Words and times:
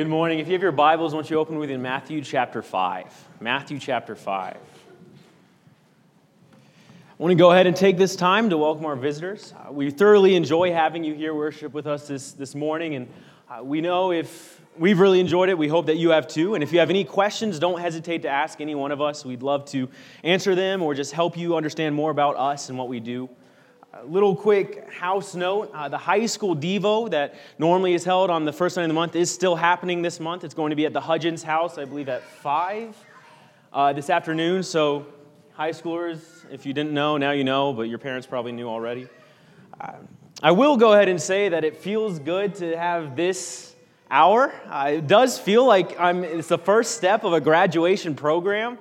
Good 0.00 0.06
morning. 0.06 0.38
If 0.38 0.46
you 0.46 0.52
have 0.52 0.62
your 0.62 0.70
Bibles, 0.70 1.12
why 1.12 1.22
don't 1.22 1.28
you 1.28 1.40
open 1.40 1.58
with 1.58 1.70
in 1.70 1.82
Matthew 1.82 2.22
chapter 2.22 2.62
5. 2.62 3.28
Matthew 3.40 3.80
chapter 3.80 4.14
5. 4.14 4.56
I 4.56 4.58
want 7.18 7.32
to 7.32 7.34
go 7.34 7.50
ahead 7.50 7.66
and 7.66 7.74
take 7.74 7.98
this 7.98 8.14
time 8.14 8.48
to 8.50 8.56
welcome 8.56 8.84
our 8.84 8.94
visitors. 8.94 9.52
Uh, 9.58 9.72
we 9.72 9.90
thoroughly 9.90 10.36
enjoy 10.36 10.72
having 10.72 11.02
you 11.02 11.14
here 11.14 11.34
worship 11.34 11.74
with 11.74 11.88
us 11.88 12.06
this, 12.06 12.30
this 12.30 12.54
morning, 12.54 12.94
and 12.94 13.08
uh, 13.50 13.64
we 13.64 13.80
know 13.80 14.12
if 14.12 14.60
we've 14.78 15.00
really 15.00 15.18
enjoyed 15.18 15.48
it, 15.48 15.58
we 15.58 15.66
hope 15.66 15.86
that 15.86 15.96
you 15.96 16.10
have 16.10 16.28
too. 16.28 16.54
And 16.54 16.62
if 16.62 16.72
you 16.72 16.78
have 16.78 16.90
any 16.90 17.02
questions, 17.02 17.58
don't 17.58 17.80
hesitate 17.80 18.22
to 18.22 18.28
ask 18.28 18.60
any 18.60 18.76
one 18.76 18.92
of 18.92 19.00
us. 19.00 19.24
We'd 19.24 19.42
love 19.42 19.64
to 19.70 19.88
answer 20.22 20.54
them 20.54 20.80
or 20.80 20.94
just 20.94 21.10
help 21.10 21.36
you 21.36 21.56
understand 21.56 21.96
more 21.96 22.12
about 22.12 22.36
us 22.36 22.68
and 22.68 22.78
what 22.78 22.86
we 22.86 23.00
do. 23.00 23.28
Little 24.06 24.36
quick 24.36 24.92
house 24.92 25.34
note 25.34 25.70
uh, 25.74 25.88
the 25.88 25.98
high 25.98 26.26
school 26.26 26.54
Devo 26.54 27.10
that 27.10 27.34
normally 27.58 27.94
is 27.94 28.04
held 28.04 28.30
on 28.30 28.44
the 28.44 28.52
first 28.52 28.76
night 28.76 28.84
of 28.84 28.88
the 28.88 28.94
month 28.94 29.16
is 29.16 29.30
still 29.30 29.56
happening 29.56 30.02
this 30.02 30.20
month. 30.20 30.44
It's 30.44 30.54
going 30.54 30.70
to 30.70 30.76
be 30.76 30.86
at 30.86 30.92
the 30.92 31.00
Hudgens 31.00 31.42
house, 31.42 31.78
I 31.78 31.84
believe, 31.84 32.08
at 32.08 32.22
5 32.22 32.96
uh, 33.72 33.92
this 33.92 34.10
afternoon. 34.10 34.62
So, 34.62 35.06
high 35.52 35.70
schoolers, 35.70 36.20
if 36.52 36.64
you 36.66 36.72
didn't 36.72 36.92
know, 36.92 37.16
now 37.16 37.32
you 37.32 37.44
know, 37.44 37.72
but 37.72 37.82
your 37.82 37.98
parents 37.98 38.26
probably 38.26 38.52
knew 38.52 38.68
already. 38.68 39.08
Uh, 39.80 39.92
I 40.42 40.52
will 40.52 40.76
go 40.76 40.92
ahead 40.92 41.08
and 41.08 41.20
say 41.20 41.48
that 41.48 41.64
it 41.64 41.76
feels 41.76 42.18
good 42.18 42.54
to 42.56 42.76
have 42.76 43.16
this 43.16 43.74
hour. 44.10 44.52
Uh, 44.66 44.92
it 44.94 45.06
does 45.06 45.38
feel 45.38 45.66
like 45.66 45.98
I'm, 45.98 46.24
it's 46.24 46.48
the 46.48 46.58
first 46.58 46.96
step 46.96 47.24
of 47.24 47.32
a 47.32 47.40
graduation 47.40 48.14
program. 48.14 48.78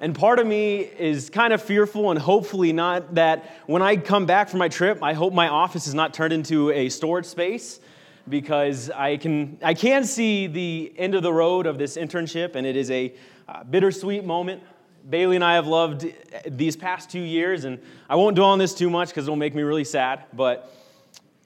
And 0.00 0.14
part 0.14 0.38
of 0.38 0.46
me 0.46 0.78
is 0.78 1.28
kind 1.28 1.52
of 1.52 1.62
fearful 1.62 2.10
and 2.10 2.18
hopefully 2.18 2.72
not 2.72 3.14
that 3.16 3.50
when 3.66 3.82
I 3.82 3.96
come 3.96 4.24
back 4.24 4.48
from 4.48 4.58
my 4.58 4.68
trip, 4.68 5.02
I 5.02 5.12
hope 5.12 5.34
my 5.34 5.48
office 5.48 5.86
is 5.86 5.92
not 5.92 6.14
turned 6.14 6.32
into 6.32 6.70
a 6.70 6.88
storage 6.88 7.26
space 7.26 7.80
because 8.26 8.90
I 8.90 9.18
can, 9.18 9.58
I 9.62 9.74
can 9.74 10.04
see 10.04 10.46
the 10.46 10.92
end 10.96 11.14
of 11.14 11.22
the 11.22 11.32
road 11.32 11.66
of 11.66 11.76
this 11.76 11.98
internship 11.98 12.54
and 12.54 12.66
it 12.66 12.76
is 12.76 12.90
a 12.90 13.12
uh, 13.46 13.62
bittersweet 13.64 14.24
moment. 14.24 14.62
Bailey 15.08 15.36
and 15.36 15.44
I 15.44 15.54
have 15.54 15.66
loved 15.66 16.06
these 16.46 16.76
past 16.76 17.10
two 17.10 17.20
years, 17.20 17.64
and 17.64 17.78
I 18.08 18.16
won't 18.16 18.36
dwell 18.36 18.50
on 18.50 18.58
this 18.58 18.74
too 18.74 18.90
much 18.90 19.08
because 19.08 19.24
it'll 19.24 19.34
make 19.34 19.54
me 19.54 19.62
really 19.62 19.84
sad, 19.84 20.24
but 20.34 20.72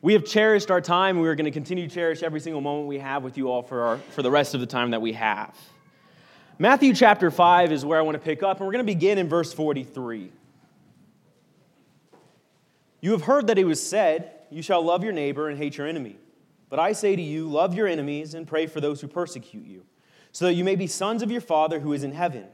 we 0.03 0.13
have 0.13 0.25
cherished 0.25 0.71
our 0.73 0.81
time. 0.81 1.17
And 1.17 1.23
we're 1.23 1.37
going 1.37 1.45
to 1.47 1.51
continue 1.51 1.89
to 1.89 1.95
cherish 1.95 2.23
every 2.23 2.41
single 2.41 2.61
moment 2.61 2.89
we 2.89 2.99
have 2.99 3.23
with 3.23 3.39
you 3.39 3.51
all 3.51 3.63
for, 3.63 3.83
our, 3.83 3.99
for 4.11 4.23
the 4.23 4.31
rest 4.31 4.55
of 4.55 4.61
the 4.61 4.67
time 4.67 4.91
that 4.91 5.01
we 5.01 5.13
have. 5.13 5.57
Matthew 6.59 6.95
chapter 6.95 7.33
5 7.33 7.73
is 7.73 7.85
where 7.85 7.99
I 7.99 8.03
want 8.03 8.15
to 8.15 8.21
pick 8.21 8.45
up, 8.45 8.59
and 8.59 8.67
we're 8.67 8.73
going 8.73 8.87
to 8.87 8.93
begin 8.93 9.19
in 9.19 9.29
verse 9.29 9.53
43. 9.53 10.31
You 13.01 13.11
have 13.11 13.23
heard 13.23 13.49
that 13.49 13.59
it 13.59 13.65
was 13.65 13.85
said, 13.85 14.31
You 14.51 14.63
shall 14.63 14.81
love 14.81 15.03
your 15.03 15.13
neighbor 15.13 15.49
and 15.49 15.59
hate 15.59 15.77
your 15.77 15.89
enemy. 15.89 16.17
But 16.71 16.79
I 16.79 16.93
say 16.93 17.17
to 17.17 17.23
you, 17.23 17.49
love 17.49 17.75
your 17.75 17.89
enemies 17.89 18.35
and 18.35 18.47
pray 18.47 18.67
for 18.67 18.81
those 18.81 19.01
who 19.01 19.09
persecute 19.09 19.67
you, 19.67 19.85
so 20.31 20.45
that 20.45 20.55
you 20.55 20.63
may 20.63 20.77
be 20.77 20.87
sons 20.87 21.23
of 21.23 21.31
your 21.31 21.41
Father 21.41 21.81
who 21.81 21.93
is 21.93 22.05
in 22.05 22.13
heaven. 22.13 22.47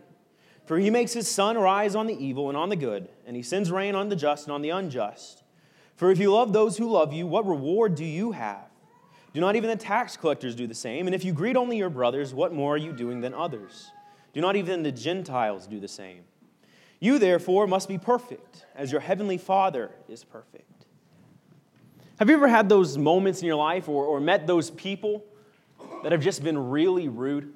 For 0.64 0.78
he 0.78 0.88
makes 0.88 1.12
his 1.12 1.28
sun 1.28 1.58
rise 1.58 1.94
on 1.94 2.06
the 2.06 2.24
evil 2.24 2.48
and 2.48 2.56
on 2.56 2.70
the 2.70 2.76
good, 2.76 3.08
and 3.26 3.36
he 3.36 3.42
sends 3.42 3.70
rain 3.70 3.94
on 3.94 4.08
the 4.08 4.16
just 4.16 4.46
and 4.46 4.54
on 4.54 4.62
the 4.62 4.70
unjust. 4.70 5.42
For 5.94 6.10
if 6.10 6.18
you 6.18 6.32
love 6.32 6.54
those 6.54 6.78
who 6.78 6.90
love 6.90 7.12
you, 7.12 7.26
what 7.26 7.46
reward 7.46 7.96
do 7.96 8.04
you 8.06 8.32
have? 8.32 8.69
Do 9.32 9.40
not 9.40 9.54
even 9.56 9.70
the 9.70 9.76
tax 9.76 10.16
collectors 10.16 10.54
do 10.54 10.66
the 10.66 10.74
same? 10.74 11.06
And 11.06 11.14
if 11.14 11.24
you 11.24 11.32
greet 11.32 11.56
only 11.56 11.76
your 11.76 11.90
brothers, 11.90 12.34
what 12.34 12.52
more 12.52 12.74
are 12.74 12.78
you 12.78 12.92
doing 12.92 13.20
than 13.20 13.32
others? 13.32 13.90
Do 14.32 14.40
not 14.40 14.56
even 14.56 14.82
the 14.82 14.92
Gentiles 14.92 15.66
do 15.66 15.78
the 15.78 15.88
same? 15.88 16.22
You, 16.98 17.18
therefore, 17.18 17.66
must 17.66 17.88
be 17.88 17.96
perfect, 17.96 18.66
as 18.74 18.92
your 18.92 19.00
heavenly 19.00 19.38
Father 19.38 19.90
is 20.08 20.24
perfect. 20.24 20.64
Have 22.18 22.28
you 22.28 22.36
ever 22.36 22.48
had 22.48 22.68
those 22.68 22.98
moments 22.98 23.40
in 23.40 23.46
your 23.46 23.56
life 23.56 23.88
or, 23.88 24.04
or 24.04 24.20
met 24.20 24.46
those 24.46 24.70
people 24.70 25.24
that 26.02 26.12
have 26.12 26.20
just 26.20 26.44
been 26.44 26.70
really 26.70 27.08
rude? 27.08 27.54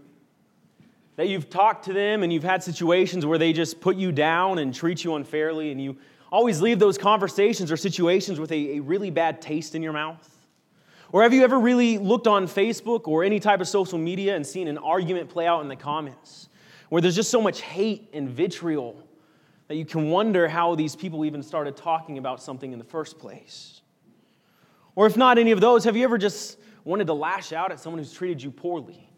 That 1.17 1.29
you've 1.29 1.51
talked 1.51 1.85
to 1.85 1.93
them 1.93 2.23
and 2.23 2.33
you've 2.33 2.45
had 2.45 2.63
situations 2.63 3.27
where 3.27 3.37
they 3.37 3.53
just 3.53 3.81
put 3.81 3.97
you 3.97 4.11
down 4.11 4.59
and 4.59 4.75
treat 4.75 5.05
you 5.05 5.17
unfairly, 5.17 5.71
and 5.71 5.83
you 5.83 5.97
always 6.33 6.63
leave 6.63 6.79
those 6.79 6.97
conversations 6.97 7.71
or 7.71 7.77
situations 7.77 8.41
with 8.41 8.51
a, 8.53 8.77
a 8.77 8.81
really 8.81 9.11
bad 9.11 9.43
taste 9.43 9.75
in 9.75 9.83
your 9.83 9.93
mouth? 9.93 10.34
Or 11.15 11.23
have 11.23 11.33
you 11.33 11.45
ever 11.45 11.61
really 11.61 11.97
looked 11.97 12.27
on 12.27 12.49
Facebook 12.49 13.07
or 13.07 13.23
any 13.23 13.39
type 13.39 13.61
of 13.61 13.69
social 13.69 13.99
media 13.99 14.35
and 14.35 14.45
seen 14.45 14.67
an 14.67 14.79
argument 14.79 15.31
play 15.31 15.47
out 15.47 15.61
in 15.61 15.69
the 15.69 15.77
comments 15.77 16.49
where 16.89 17.01
there's 17.01 17.15
just 17.15 17.31
so 17.31 17.41
much 17.41 17.61
hate 17.61 18.11
and 18.13 18.29
vitriol 18.29 19.01
that 19.69 19.77
you 19.77 19.85
can 19.85 20.11
wonder 20.11 20.49
how 20.49 20.75
these 20.75 20.97
people 20.97 21.25
even 21.25 21.41
started 21.41 21.77
talking 21.77 22.19
about 22.19 22.43
something 22.43 22.73
in 22.73 22.81
the 22.81 22.85
first 22.85 23.21
place? 23.21 23.81
Or 24.97 25.07
if 25.07 25.17
not 25.17 25.39
any 25.39 25.53
of 25.53 25.61
those, 25.61 25.85
have 25.85 25.97
you 25.97 26.03
ever 26.03 26.19
just 26.19 26.59
wanted 26.83 27.07
to 27.07 27.15
lash 27.15 27.53
out 27.53 27.71
at 27.71 27.79
someone 27.79 28.01
who's 28.01 28.13
treated 28.13 28.43
you 28.43 28.51
poorly? 28.51 29.09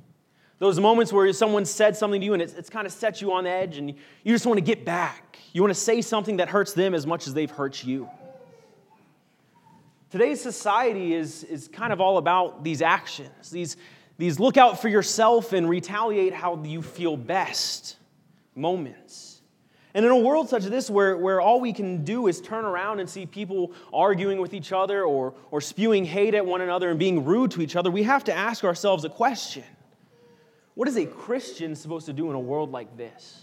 Those 0.59 0.79
moments 0.79 1.15
where 1.15 1.33
someone 1.33 1.65
said 1.65 1.97
something 1.97 2.21
to 2.21 2.25
you 2.27 2.35
and 2.35 2.43
it's, 2.43 2.53
it's 2.53 2.69
kind 2.69 2.87
of 2.87 2.93
set 2.93 3.23
you 3.23 3.33
on 3.33 3.47
edge 3.47 3.79
and 3.79 3.89
you 3.89 4.35
just 4.35 4.45
want 4.45 4.59
to 4.59 4.63
get 4.63 4.85
back. 4.85 5.39
You 5.55 5.63
want 5.63 5.73
to 5.73 5.81
say 5.81 6.03
something 6.03 6.37
that 6.37 6.51
hurts 6.51 6.75
them 6.75 6.95
as 6.95 7.07
much 7.07 7.27
as 7.27 7.33
they've 7.33 7.51
hurt 7.51 7.83
you. 7.83 8.11
Today's 10.17 10.41
society 10.41 11.13
is, 11.13 11.45
is 11.45 11.69
kind 11.69 11.93
of 11.93 12.01
all 12.01 12.17
about 12.17 12.65
these 12.65 12.81
actions, 12.81 13.51
these, 13.51 13.77
these 14.17 14.41
look 14.41 14.57
out 14.57 14.81
for 14.81 14.89
yourself 14.89 15.53
and 15.53 15.69
retaliate 15.69 16.33
how 16.33 16.59
you 16.65 16.81
feel 16.81 17.19
best 17.19 17.99
moments. 18.55 19.43
And 19.93 20.07
in 20.07 20.11
a 20.11 20.17
world 20.17 20.49
such 20.49 20.65
as 20.65 20.71
this, 20.71 20.89
where, 20.89 21.19
where 21.19 21.39
all 21.39 21.61
we 21.61 21.75
can 21.75 22.03
do 22.03 22.29
is 22.29 22.41
turn 22.41 22.65
around 22.65 23.01
and 23.01 23.11
see 23.11 23.27
people 23.27 23.75
arguing 23.93 24.41
with 24.41 24.55
each 24.55 24.73
other 24.73 25.05
or, 25.05 25.35
or 25.51 25.61
spewing 25.61 26.07
hate 26.07 26.35
at 26.35 26.47
one 26.47 26.63
another 26.63 26.89
and 26.89 26.99
being 26.99 27.27
rude 27.27 27.51
to 27.51 27.61
each 27.61 27.77
other, 27.77 27.91
we 27.91 28.05
have 28.05 28.25
to 28.25 28.33
ask 28.33 28.65
ourselves 28.65 29.05
a 29.05 29.11
question 29.11 29.65
What 30.77 30.89
is 30.89 30.97
a 30.97 31.05
Christian 31.05 31.77
supposed 31.77 32.07
to 32.07 32.15
do 32.15 32.31
in 32.31 32.37
a 32.37 32.41
world 32.41 32.73
like 32.73 32.97
this? 32.97 33.43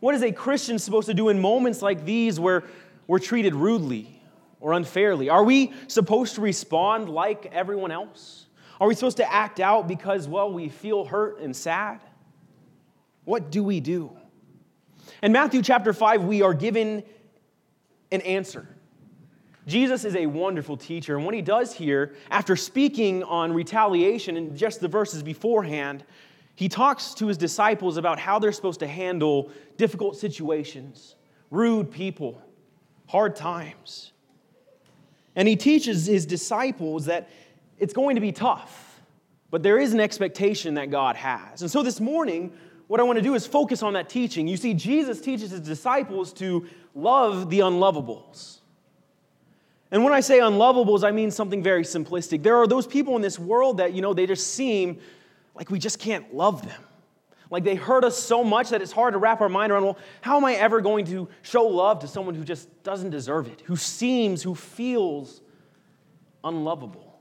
What 0.00 0.14
is 0.14 0.22
a 0.22 0.32
Christian 0.32 0.78
supposed 0.78 1.08
to 1.08 1.14
do 1.14 1.28
in 1.28 1.42
moments 1.42 1.82
like 1.82 2.06
these 2.06 2.40
where 2.40 2.64
we're 3.06 3.18
treated 3.18 3.54
rudely, 3.54 4.15
or 4.60 4.72
unfairly? 4.72 5.28
Are 5.28 5.44
we 5.44 5.72
supposed 5.88 6.34
to 6.36 6.40
respond 6.40 7.08
like 7.08 7.46
everyone 7.52 7.90
else? 7.90 8.46
Are 8.80 8.88
we 8.88 8.94
supposed 8.94 9.16
to 9.18 9.32
act 9.32 9.60
out 9.60 9.88
because, 9.88 10.28
well, 10.28 10.52
we 10.52 10.68
feel 10.68 11.04
hurt 11.04 11.40
and 11.40 11.54
sad? 11.54 12.00
What 13.24 13.50
do 13.50 13.62
we 13.62 13.80
do? 13.80 14.16
In 15.22 15.32
Matthew 15.32 15.62
chapter 15.62 15.92
5, 15.92 16.24
we 16.24 16.42
are 16.42 16.54
given 16.54 17.02
an 18.12 18.20
answer. 18.22 18.68
Jesus 19.66 20.04
is 20.04 20.14
a 20.14 20.26
wonderful 20.26 20.76
teacher, 20.76 21.16
and 21.16 21.24
what 21.24 21.34
he 21.34 21.42
does 21.42 21.72
here, 21.72 22.14
after 22.30 22.54
speaking 22.54 23.24
on 23.24 23.52
retaliation 23.52 24.36
in 24.36 24.56
just 24.56 24.80
the 24.80 24.86
verses 24.86 25.24
beforehand, 25.24 26.04
he 26.54 26.68
talks 26.68 27.14
to 27.14 27.26
his 27.26 27.36
disciples 27.36 27.96
about 27.96 28.18
how 28.18 28.38
they're 28.38 28.52
supposed 28.52 28.80
to 28.80 28.86
handle 28.86 29.50
difficult 29.76 30.16
situations, 30.16 31.16
rude 31.50 31.90
people, 31.90 32.40
hard 33.08 33.34
times. 33.34 34.12
And 35.36 35.46
he 35.46 35.54
teaches 35.54 36.06
his 36.06 36.26
disciples 36.26 37.04
that 37.04 37.28
it's 37.78 37.92
going 37.92 38.14
to 38.16 38.20
be 38.20 38.32
tough, 38.32 39.00
but 39.50 39.62
there 39.62 39.78
is 39.78 39.92
an 39.92 40.00
expectation 40.00 40.74
that 40.74 40.90
God 40.90 41.14
has. 41.14 41.60
And 41.60 41.70
so 41.70 41.82
this 41.82 42.00
morning, 42.00 42.52
what 42.88 43.00
I 43.00 43.02
want 43.02 43.18
to 43.18 43.22
do 43.22 43.34
is 43.34 43.46
focus 43.46 43.82
on 43.82 43.92
that 43.92 44.08
teaching. 44.08 44.48
You 44.48 44.56
see, 44.56 44.72
Jesus 44.72 45.20
teaches 45.20 45.50
his 45.50 45.60
disciples 45.60 46.32
to 46.34 46.66
love 46.94 47.50
the 47.50 47.60
unlovables. 47.60 48.60
And 49.90 50.02
when 50.02 50.12
I 50.12 50.20
say 50.20 50.38
unlovables, 50.38 51.04
I 51.04 51.10
mean 51.10 51.30
something 51.30 51.62
very 51.62 51.82
simplistic. 51.82 52.42
There 52.42 52.56
are 52.56 52.66
those 52.66 52.86
people 52.86 53.14
in 53.14 53.22
this 53.22 53.38
world 53.38 53.76
that, 53.76 53.92
you 53.92 54.02
know, 54.02 54.14
they 54.14 54.26
just 54.26 54.54
seem 54.54 54.98
like 55.54 55.70
we 55.70 55.78
just 55.78 55.98
can't 55.98 56.34
love 56.34 56.66
them. 56.66 56.82
Like 57.50 57.64
they 57.64 57.76
hurt 57.76 58.04
us 58.04 58.18
so 58.18 58.42
much 58.42 58.70
that 58.70 58.82
it's 58.82 58.92
hard 58.92 59.14
to 59.14 59.18
wrap 59.18 59.40
our 59.40 59.48
mind 59.48 59.70
around, 59.70 59.84
well, 59.84 59.98
how 60.20 60.36
am 60.36 60.44
I 60.44 60.54
ever 60.54 60.80
going 60.80 61.04
to 61.06 61.28
show 61.42 61.64
love 61.64 62.00
to 62.00 62.08
someone 62.08 62.34
who 62.34 62.44
just 62.44 62.82
doesn't 62.82 63.10
deserve 63.10 63.46
it, 63.46 63.62
who 63.66 63.76
seems, 63.76 64.42
who 64.42 64.54
feels 64.54 65.40
unlovable? 66.42 67.20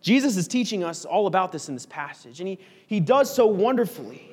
Jesus 0.00 0.36
is 0.36 0.48
teaching 0.48 0.82
us 0.82 1.04
all 1.04 1.26
about 1.26 1.52
this 1.52 1.68
in 1.68 1.74
this 1.74 1.86
passage, 1.86 2.40
and 2.40 2.48
he, 2.48 2.58
he 2.86 3.00
does 3.00 3.34
so 3.34 3.46
wonderfully. 3.46 4.26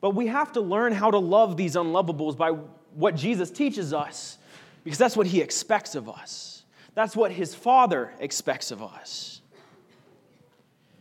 But 0.00 0.10
we 0.10 0.26
have 0.26 0.52
to 0.52 0.60
learn 0.60 0.92
how 0.92 1.10
to 1.10 1.18
love 1.18 1.56
these 1.56 1.76
unlovables 1.76 2.36
by 2.36 2.50
what 2.94 3.14
Jesus 3.14 3.50
teaches 3.50 3.92
us, 3.92 4.38
because 4.82 4.98
that's 4.98 5.16
what 5.16 5.26
he 5.26 5.40
expects 5.40 5.94
of 5.94 6.08
us. 6.08 6.64
That's 6.94 7.16
what 7.16 7.32
his 7.32 7.54
Father 7.54 8.12
expects 8.18 8.70
of 8.70 8.82
us. 8.82 9.40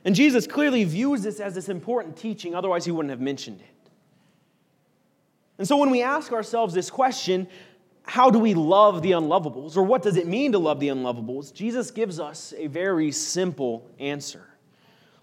And 0.05 0.15
Jesus 0.15 0.47
clearly 0.47 0.83
views 0.83 1.21
this 1.21 1.39
as 1.39 1.55
this 1.55 1.69
important 1.69 2.17
teaching, 2.17 2.55
otherwise, 2.55 2.85
he 2.85 2.91
wouldn't 2.91 3.11
have 3.11 3.21
mentioned 3.21 3.61
it. 3.61 3.89
And 5.57 5.67
so 5.67 5.77
when 5.77 5.91
we 5.91 6.01
ask 6.01 6.31
ourselves 6.31 6.73
this 6.73 6.89
question, 6.89 7.47
how 8.03 8.29
do 8.29 8.37
we 8.37 8.53
love 8.53 9.01
the 9.01 9.11
unlovables, 9.11 9.77
or 9.77 9.83
what 9.83 10.01
does 10.01 10.17
it 10.17 10.27
mean 10.27 10.51
to 10.51 10.59
love 10.59 10.79
the 10.79 10.89
unlovables? 10.89 11.53
Jesus 11.53 11.89
gives 11.89 12.19
us 12.19 12.53
a 12.57 12.67
very 12.67 13.11
simple 13.11 13.89
answer. 13.97 14.45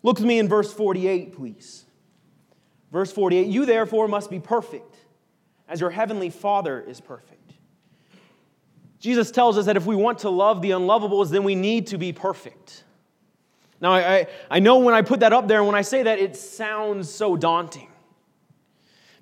Look 0.03 0.19
with 0.19 0.27
me 0.27 0.39
in 0.39 0.49
verse 0.49 0.73
48, 0.73 1.35
please. 1.35 1.85
Verse 2.91 3.13
48 3.13 3.49
You 3.49 3.67
therefore 3.67 4.09
must 4.09 4.31
be 4.31 4.41
perfect, 4.41 4.97
as 5.69 5.81
your 5.81 5.91
heavenly 5.91 6.31
Father 6.31 6.81
is 6.81 7.01
perfect. 7.01 7.37
Jesus 8.99 9.31
tells 9.31 9.57
us 9.57 9.67
that 9.67 9.77
if 9.77 9.87
we 9.87 9.97
want 9.97 10.21
to 10.21 10.31
love 10.31 10.63
the 10.63 10.71
unlovables, 10.71 11.31
then 11.31 11.43
we 11.43 11.55
need 11.55 11.87
to 11.89 11.99
be 11.99 12.13
perfect. 12.13 12.85
Now, 13.81 13.93
I, 13.93 14.27
I 14.51 14.61
know 14.61 14.79
when 14.79 14.95
I 14.95 15.03
put 15.03 15.21
that 15.21 15.33
up 15.33 15.49
there 15.49 15.59
and 15.59 15.67
when 15.67 15.77
I 15.77 15.83
say 15.83 16.03
that, 16.03 16.19
it 16.19 16.37
sounds 16.37 17.09
so 17.13 17.37
daunting. 17.37 17.89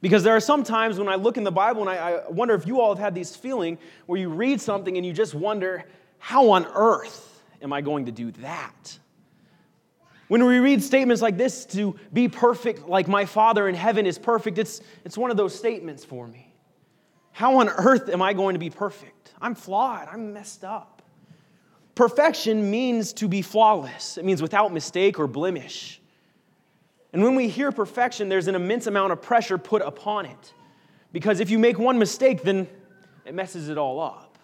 Because 0.00 0.22
there 0.22 0.34
are 0.34 0.40
some 0.40 0.62
times 0.62 0.99
when 0.99 1.08
I 1.08 1.16
look 1.16 1.37
in 1.37 1.44
the 1.44 1.52
Bible 1.52 1.81
and 1.81 1.90
I, 1.90 1.96
I 1.96 2.28
wonder 2.28 2.55
if 2.55 2.66
you 2.66 2.81
all 2.81 2.94
have 2.94 3.02
had 3.02 3.14
this 3.14 3.34
feeling 3.34 3.78
where 4.06 4.19
you 4.19 4.28
read 4.28 4.60
something 4.60 4.96
and 4.96 5.05
you 5.05 5.12
just 5.12 5.34
wonder, 5.34 5.84
how 6.19 6.50
on 6.50 6.66
earth 6.66 7.43
am 7.62 7.72
I 7.72 7.81
going 7.81 8.06
to 8.06 8.12
do 8.12 8.31
that? 8.32 8.99
When 10.28 10.44
we 10.44 10.58
read 10.58 10.82
statements 10.82 11.22
like 11.22 11.37
this, 11.37 11.64
to 11.66 11.99
be 12.12 12.28
perfect 12.28 12.87
like 12.88 13.08
my 13.08 13.25
Father 13.25 13.66
in 13.66 13.75
heaven 13.75 14.06
is 14.06 14.19
perfect, 14.19 14.58
it's, 14.58 14.82
it's 15.05 15.16
one 15.16 15.31
of 15.31 15.37
those 15.37 15.55
statements 15.55 16.05
for 16.05 16.26
me. 16.26 16.52
How 17.32 17.58
on 17.58 17.69
earth 17.69 18.08
am 18.08 18.20
I 18.20 18.34
going 18.34 18.55
to 18.55 18.58
be 18.58 18.70
perfect? 18.70 19.32
I'm 19.40 19.55
flawed, 19.55 20.08
I'm 20.10 20.34
messed 20.34 20.64
up. 20.64 20.98
Perfection 21.99 22.71
means 22.71 23.12
to 23.15 23.27
be 23.27 23.43
flawless, 23.43 24.19
it 24.19 24.25
means 24.25 24.41
without 24.41 24.73
mistake 24.73 25.19
or 25.19 25.27
blemish. 25.27 26.00
And 27.12 27.25
when 27.25 27.35
we 27.35 27.49
hear 27.49 27.73
perfection, 27.73 28.29
there's 28.29 28.47
an 28.47 28.55
immense 28.55 28.87
amount 28.87 29.11
of 29.11 29.21
pressure 29.21 29.59
put 29.59 29.83
upon 29.83 30.25
it. 30.25 30.55
Because 31.11 31.41
if 31.41 31.50
you 31.50 31.59
make 31.59 31.77
one 31.77 31.99
mistake, 31.99 32.45
then 32.45 32.69
it 33.25 33.35
messes 33.35 33.69
it 33.69 33.77
all 33.77 33.99
up. 33.99 34.39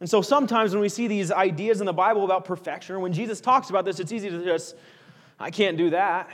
And 0.00 0.10
so 0.10 0.20
sometimes 0.20 0.72
when 0.72 0.82
we 0.82 0.90
see 0.90 1.08
these 1.08 1.32
ideas 1.32 1.80
in 1.80 1.86
the 1.86 1.92
Bible 1.94 2.26
about 2.26 2.44
perfection, 2.44 3.00
when 3.00 3.14
Jesus 3.14 3.40
talks 3.40 3.70
about 3.70 3.86
this, 3.86 3.98
it's 3.98 4.12
easy 4.12 4.28
to 4.28 4.44
just, 4.44 4.76
I 5.38 5.50
can't 5.50 5.78
do 5.78 5.88
that. 5.88 6.28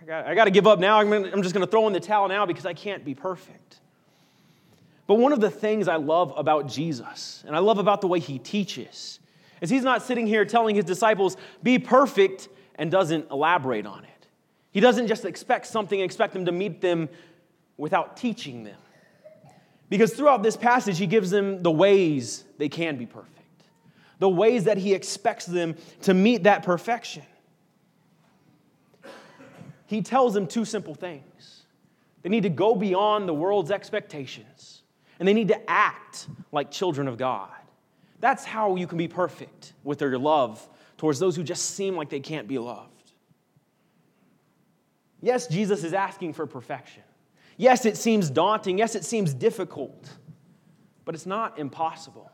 I 0.00 0.04
got, 0.04 0.26
I 0.28 0.36
got 0.36 0.44
to 0.44 0.52
give 0.52 0.68
up 0.68 0.78
now. 0.78 1.00
I'm, 1.00 1.10
gonna, 1.10 1.28
I'm 1.32 1.42
just 1.42 1.56
going 1.56 1.66
to 1.66 1.70
throw 1.70 1.88
in 1.88 1.92
the 1.92 1.98
towel 1.98 2.28
now 2.28 2.46
because 2.46 2.66
I 2.66 2.72
can't 2.72 3.04
be 3.04 3.16
perfect. 3.16 3.80
But 5.08 5.14
one 5.14 5.32
of 5.32 5.40
the 5.40 5.50
things 5.50 5.88
I 5.88 5.96
love 5.96 6.34
about 6.36 6.68
Jesus, 6.68 7.42
and 7.46 7.56
I 7.56 7.60
love 7.60 7.78
about 7.78 8.02
the 8.02 8.06
way 8.06 8.20
he 8.20 8.38
teaches, 8.38 9.18
is 9.62 9.70
he's 9.70 9.82
not 9.82 10.02
sitting 10.02 10.26
here 10.26 10.44
telling 10.44 10.76
his 10.76 10.84
disciples, 10.84 11.38
be 11.62 11.78
perfect, 11.78 12.50
and 12.74 12.90
doesn't 12.90 13.30
elaborate 13.30 13.86
on 13.86 14.04
it. 14.04 14.26
He 14.70 14.80
doesn't 14.80 15.08
just 15.08 15.24
expect 15.24 15.66
something 15.66 15.98
and 15.98 16.04
expect 16.04 16.34
them 16.34 16.44
to 16.44 16.52
meet 16.52 16.82
them 16.82 17.08
without 17.78 18.18
teaching 18.18 18.64
them. 18.64 18.76
Because 19.88 20.12
throughout 20.12 20.42
this 20.42 20.58
passage, 20.58 20.98
he 20.98 21.06
gives 21.06 21.30
them 21.30 21.62
the 21.62 21.70
ways 21.70 22.44
they 22.58 22.68
can 22.68 22.98
be 22.98 23.06
perfect, 23.06 23.64
the 24.18 24.28
ways 24.28 24.64
that 24.64 24.76
he 24.76 24.92
expects 24.92 25.46
them 25.46 25.74
to 26.02 26.12
meet 26.12 26.42
that 26.42 26.62
perfection. 26.62 27.22
He 29.86 30.02
tells 30.02 30.34
them 30.34 30.46
two 30.46 30.66
simple 30.66 30.94
things 30.94 31.62
they 32.20 32.28
need 32.28 32.42
to 32.42 32.50
go 32.50 32.74
beyond 32.74 33.26
the 33.26 33.32
world's 33.32 33.70
expectations 33.70 34.77
and 35.18 35.26
they 35.26 35.34
need 35.34 35.48
to 35.48 35.70
act 35.70 36.28
like 36.52 36.70
children 36.70 37.08
of 37.08 37.16
God. 37.16 37.50
That's 38.20 38.44
how 38.44 38.76
you 38.76 38.86
can 38.86 38.98
be 38.98 39.08
perfect 39.08 39.74
with 39.84 40.00
your 40.00 40.18
love 40.18 40.66
towards 40.96 41.18
those 41.18 41.36
who 41.36 41.42
just 41.42 41.74
seem 41.76 41.96
like 41.96 42.10
they 42.10 42.20
can't 42.20 42.48
be 42.48 42.58
loved. 42.58 43.12
Yes, 45.20 45.46
Jesus 45.46 45.84
is 45.84 45.92
asking 45.92 46.32
for 46.32 46.46
perfection. 46.46 47.02
Yes, 47.56 47.84
it 47.84 47.96
seems 47.96 48.30
daunting. 48.30 48.78
Yes, 48.78 48.94
it 48.94 49.04
seems 49.04 49.34
difficult, 49.34 50.08
but 51.04 51.14
it's 51.14 51.26
not 51.26 51.58
impossible. 51.58 52.30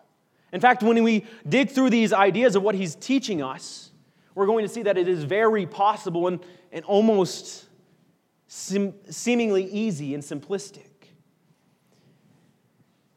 In 0.53 0.61
fact, 0.61 0.83
when 0.83 1.03
we 1.03 1.25
dig 1.49 1.71
through 1.71 1.91
these 1.91 2.13
ideas 2.13 2.57
of 2.57 2.63
what 2.63 2.75
he's 2.75 2.95
teaching 2.95 3.43
us, 3.43 3.91
we're 4.35 4.47
going 4.47 4.65
to 4.65 4.69
see 4.73 4.83
that 4.83 4.99
it 4.99 5.09
is 5.09 5.25
very 5.25 5.67
possible 5.67 6.29
and, 6.29 6.41
and 6.73 6.85
almost 6.85 7.67
sim- 8.47 8.95
seemingly 9.11 9.65
easy 9.65 10.15
and 10.15 10.23
simplistic. 10.23 10.87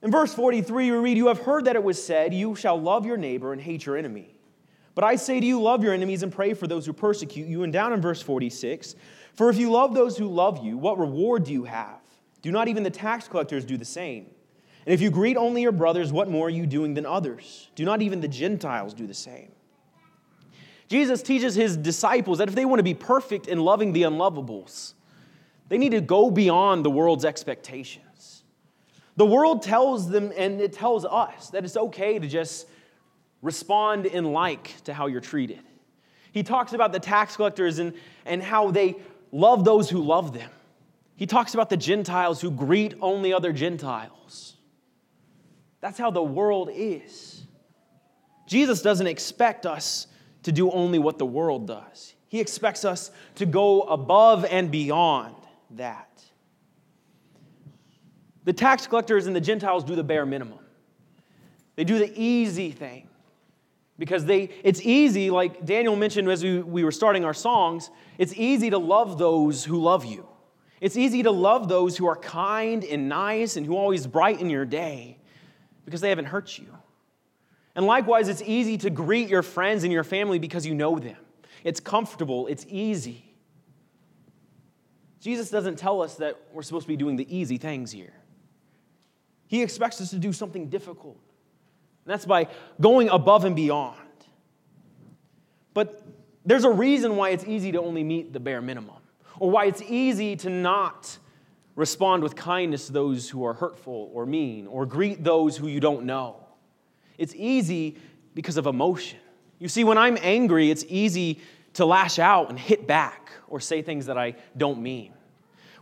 In 0.07 0.11
verse 0.11 0.33
43, 0.33 0.91
we 0.91 0.97
read, 0.97 1.17
You 1.17 1.27
have 1.27 1.39
heard 1.39 1.65
that 1.65 1.75
it 1.75 1.83
was 1.83 2.01
said, 2.01 2.33
You 2.33 2.55
shall 2.55 2.79
love 2.79 3.05
your 3.05 3.17
neighbor 3.17 3.51
and 3.51 3.61
hate 3.61 3.85
your 3.85 3.97
enemy. 3.97 4.39
But 4.95 5.03
I 5.03 5.17
say 5.17 5.41
to 5.41 5.45
you, 5.45 5.61
love 5.61 5.83
your 5.83 5.93
enemies 5.93 6.23
and 6.23 6.31
pray 6.31 6.53
for 6.53 6.65
those 6.65 6.85
who 6.85 6.93
persecute 6.93 7.45
you. 7.45 7.63
And 7.63 7.73
down 7.73 7.91
in 7.91 7.99
verse 7.99 8.21
46, 8.21 8.95
For 9.33 9.49
if 9.49 9.57
you 9.57 9.69
love 9.69 9.93
those 9.93 10.17
who 10.17 10.29
love 10.29 10.63
you, 10.63 10.77
what 10.77 10.97
reward 10.97 11.43
do 11.43 11.51
you 11.51 11.65
have? 11.65 11.99
Do 12.41 12.53
not 12.53 12.69
even 12.69 12.83
the 12.83 12.89
tax 12.89 13.27
collectors 13.27 13.65
do 13.65 13.75
the 13.75 13.83
same? 13.83 14.27
And 14.85 14.93
if 14.93 15.01
you 15.01 15.11
greet 15.11 15.35
only 15.35 15.61
your 15.61 15.73
brothers, 15.73 16.13
what 16.13 16.29
more 16.29 16.47
are 16.47 16.49
you 16.49 16.65
doing 16.65 16.93
than 16.93 17.05
others? 17.05 17.67
Do 17.75 17.83
not 17.83 18.01
even 18.01 18.21
the 18.21 18.29
Gentiles 18.29 18.93
do 18.93 19.07
the 19.07 19.13
same? 19.13 19.51
Jesus 20.87 21.21
teaches 21.21 21.53
his 21.53 21.75
disciples 21.75 22.37
that 22.37 22.47
if 22.47 22.55
they 22.55 22.63
want 22.63 22.79
to 22.79 22.83
be 22.83 22.93
perfect 22.93 23.47
in 23.47 23.59
loving 23.59 23.91
the 23.91 24.03
unlovables, 24.03 24.93
they 25.67 25.77
need 25.77 25.91
to 25.91 25.99
go 25.99 26.31
beyond 26.31 26.85
the 26.85 26.89
world's 26.89 27.25
expectations. 27.25 28.06
The 29.17 29.25
world 29.25 29.63
tells 29.63 30.09
them, 30.09 30.31
and 30.37 30.61
it 30.61 30.73
tells 30.73 31.03
us, 31.03 31.49
that 31.49 31.65
it's 31.65 31.75
okay 31.75 32.19
to 32.19 32.27
just 32.27 32.67
respond 33.41 34.05
in 34.05 34.31
like 34.31 34.75
to 34.83 34.93
how 34.93 35.07
you're 35.07 35.21
treated. 35.21 35.59
He 36.31 36.43
talks 36.43 36.73
about 36.73 36.91
the 36.91 36.99
tax 36.99 37.35
collectors 37.35 37.79
and, 37.79 37.93
and 38.25 38.43
how 38.43 38.69
they 38.69 38.95
love 39.31 39.65
those 39.65 39.89
who 39.89 40.03
love 40.03 40.33
them. 40.33 40.51
He 41.15 41.25
talks 41.25 41.55
about 41.55 41.71
the 41.71 41.77
Gentiles 41.77 42.41
who 42.41 42.51
greet 42.51 42.93
only 43.01 43.33
other 43.33 43.51
Gentiles. 43.51 44.55
That's 45.81 45.97
how 45.97 46.11
the 46.11 46.23
world 46.23 46.69
is. 46.71 47.43
Jesus 48.45 48.83
doesn't 48.83 49.07
expect 49.07 49.65
us 49.65 50.07
to 50.43 50.51
do 50.51 50.71
only 50.71 50.99
what 50.99 51.17
the 51.17 51.25
world 51.25 51.67
does, 51.67 52.13
He 52.27 52.39
expects 52.39 52.85
us 52.85 53.11
to 53.35 53.45
go 53.47 53.81
above 53.81 54.45
and 54.45 54.69
beyond 54.69 55.35
that. 55.71 56.23
The 58.47 58.53
tax 58.53 58.87
collectors 58.87 59.27
and 59.27 59.35
the 59.35 59.41
Gentiles 59.41 59.83
do 59.83 59.93
the 59.93 60.05
bare 60.05 60.25
minimum. 60.25 60.59
They 61.75 61.83
do 61.83 61.99
the 61.99 62.09
easy 62.15 62.71
thing. 62.71 63.09
Because 63.99 64.23
they, 64.23 64.43
it's 64.63 64.79
easy, 64.81 65.29
like 65.29 65.65
Daniel 65.65 65.97
mentioned 65.97 66.29
as 66.29 66.45
we, 66.45 66.59
we 66.61 66.85
were 66.85 66.93
starting 66.93 67.25
our 67.25 67.33
songs, 67.33 67.89
it's 68.17 68.33
easy 68.35 68.69
to 68.69 68.77
love 68.77 69.17
those 69.17 69.65
who 69.65 69.81
love 69.81 70.05
you. 70.05 70.25
It's 70.79 70.95
easy 70.95 71.23
to 71.23 71.31
love 71.31 71.67
those 71.67 71.97
who 71.97 72.07
are 72.07 72.15
kind 72.15 72.85
and 72.85 73.09
nice 73.09 73.57
and 73.57 73.65
who 73.65 73.75
always 73.75 74.07
brighten 74.07 74.49
your 74.49 74.63
day 74.63 75.17
because 75.83 75.99
they 75.99 76.07
haven't 76.07 76.27
hurt 76.27 76.57
you. 76.57 76.67
And 77.75 77.85
likewise, 77.85 78.29
it's 78.29 78.43
easy 78.43 78.77
to 78.77 78.89
greet 78.89 79.27
your 79.27 79.43
friends 79.43 79.83
and 79.83 79.91
your 79.91 80.05
family 80.05 80.39
because 80.39 80.65
you 80.65 80.73
know 80.73 80.97
them. 80.99 81.17
It's 81.65 81.81
comfortable, 81.81 82.47
it's 82.47 82.65
easy. 82.69 83.25
Jesus 85.19 85.49
doesn't 85.49 85.77
tell 85.77 86.01
us 86.01 86.15
that 86.15 86.39
we're 86.53 86.61
supposed 86.61 86.85
to 86.85 86.87
be 86.87 86.95
doing 86.95 87.17
the 87.17 87.35
easy 87.35 87.57
things 87.57 87.91
here. 87.91 88.13
He 89.47 89.63
expects 89.63 89.99
us 90.01 90.09
to 90.11 90.17
do 90.17 90.33
something 90.33 90.69
difficult. 90.69 91.17
And 92.05 92.13
that's 92.13 92.25
by 92.25 92.47
going 92.79 93.09
above 93.09 93.45
and 93.45 93.55
beyond. 93.55 93.97
But 95.73 96.01
there's 96.45 96.63
a 96.63 96.69
reason 96.69 97.15
why 97.15 97.29
it's 97.29 97.45
easy 97.45 97.71
to 97.73 97.81
only 97.81 98.03
meet 98.03 98.33
the 98.33 98.39
bare 98.39 98.61
minimum, 98.61 98.95
or 99.39 99.49
why 99.49 99.65
it's 99.65 99.81
easy 99.81 100.35
to 100.37 100.49
not 100.49 101.17
respond 101.75 102.23
with 102.23 102.35
kindness 102.35 102.87
to 102.87 102.93
those 102.93 103.29
who 103.29 103.45
are 103.45 103.53
hurtful 103.53 104.09
or 104.13 104.25
mean, 104.25 104.65
or 104.67 104.85
greet 104.85 105.23
those 105.23 105.55
who 105.55 105.67
you 105.67 105.79
don't 105.79 106.05
know. 106.05 106.37
It's 107.17 107.35
easy 107.35 107.97
because 108.33 108.57
of 108.57 108.65
emotion. 108.65 109.19
You 109.59 109.67
see, 109.67 109.83
when 109.83 109.97
I'm 109.97 110.17
angry, 110.21 110.71
it's 110.71 110.85
easy 110.87 111.39
to 111.73 111.85
lash 111.85 112.17
out 112.17 112.49
and 112.49 112.57
hit 112.57 112.87
back 112.87 113.31
or 113.47 113.59
say 113.59 113.81
things 113.81 114.07
that 114.07 114.17
I 114.17 114.35
don't 114.55 114.81
mean. 114.81 115.13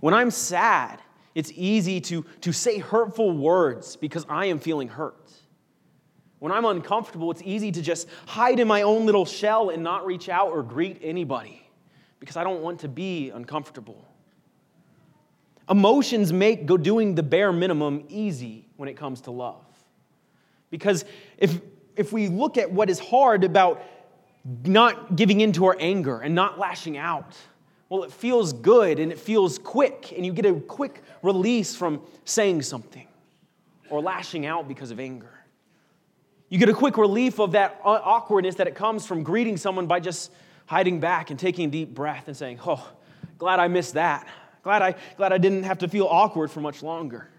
When 0.01 0.13
I'm 0.13 0.31
sad, 0.31 0.99
it's 1.35 1.51
easy 1.53 1.99
to, 2.01 2.25
to 2.41 2.53
say 2.53 2.79
hurtful 2.79 3.31
words 3.31 3.97
because 3.97 4.25
I 4.29 4.45
am 4.45 4.57
feeling 4.57 4.87
hurt. 4.87 5.31
When 6.39 6.51
I'm 6.51 6.65
uncomfortable, 6.65 7.29
it's 7.31 7.41
easy 7.43 7.71
to 7.73 7.81
just 7.81 8.07
hide 8.25 8.59
in 8.59 8.67
my 8.67 8.83
own 8.83 9.05
little 9.05 9.25
shell 9.25 9.69
and 9.69 9.83
not 9.83 10.05
reach 10.05 10.29
out 10.29 10.49
or 10.51 10.63
greet 10.63 10.99
anybody 11.01 11.61
because 12.19 12.37
I 12.37 12.43
don't 12.43 12.61
want 12.61 12.79
to 12.81 12.87
be 12.87 13.29
uncomfortable. 13.31 14.07
Emotions 15.69 16.31
make 16.31 16.65
go 16.65 16.77
doing 16.77 17.15
the 17.15 17.23
bare 17.23 17.51
minimum 17.51 18.05
easy 18.07 18.67
when 18.77 18.87
it 18.87 18.95
comes 18.95 19.21
to 19.21 19.31
love. 19.31 19.65
Because 20.69 21.03
if, 21.37 21.59
if 21.95 22.13
we 22.13 22.27
look 22.27 22.57
at 22.57 22.71
what 22.71 22.89
is 22.89 22.99
hard 22.99 23.43
about 23.43 23.83
not 24.63 25.15
giving 25.15 25.41
in 25.41 25.51
to 25.53 25.65
our 25.65 25.77
anger 25.79 26.19
and 26.19 26.35
not 26.35 26.59
lashing 26.59 26.97
out, 26.97 27.35
well, 27.89 28.03
it 28.03 28.11
feels 28.11 28.53
good 28.53 28.99
and 28.99 29.11
it 29.11 29.19
feels 29.19 29.59
quick, 29.59 30.13
and 30.15 30.25
you 30.25 30.33
get 30.33 30.45
a 30.45 30.53
quick 30.53 31.03
release 31.21 31.75
from 31.75 32.01
saying 32.23 32.63
something 32.63 33.07
or 33.89 34.01
lashing 34.01 34.45
out 34.45 34.67
because 34.67 34.91
of 34.91 34.99
anger. 34.99 35.31
You 36.49 36.59
get 36.59 36.69
a 36.69 36.73
quick 36.73 36.97
relief 36.97 37.39
of 37.39 37.51
that 37.51 37.79
awkwardness 37.83 38.55
that 38.55 38.67
it 38.67 38.75
comes 38.75 39.05
from 39.05 39.23
greeting 39.23 39.57
someone 39.57 39.87
by 39.87 39.99
just 39.99 40.31
hiding 40.65 40.99
back 40.99 41.29
and 41.29 41.39
taking 41.39 41.67
a 41.67 41.71
deep 41.71 41.93
breath 41.93 42.27
and 42.27 42.35
saying, 42.35 42.59
Oh, 42.65 42.91
glad 43.37 43.59
I 43.59 43.67
missed 43.67 43.95
that. 43.95 44.27
Glad 44.63 44.81
I, 44.81 44.95
glad 45.15 45.31
I 45.31 45.37
didn't 45.37 45.63
have 45.63 45.79
to 45.79 45.87
feel 45.87 46.07
awkward 46.07 46.49
for 46.49 46.59
much 46.59 46.81
longer. 46.81 47.29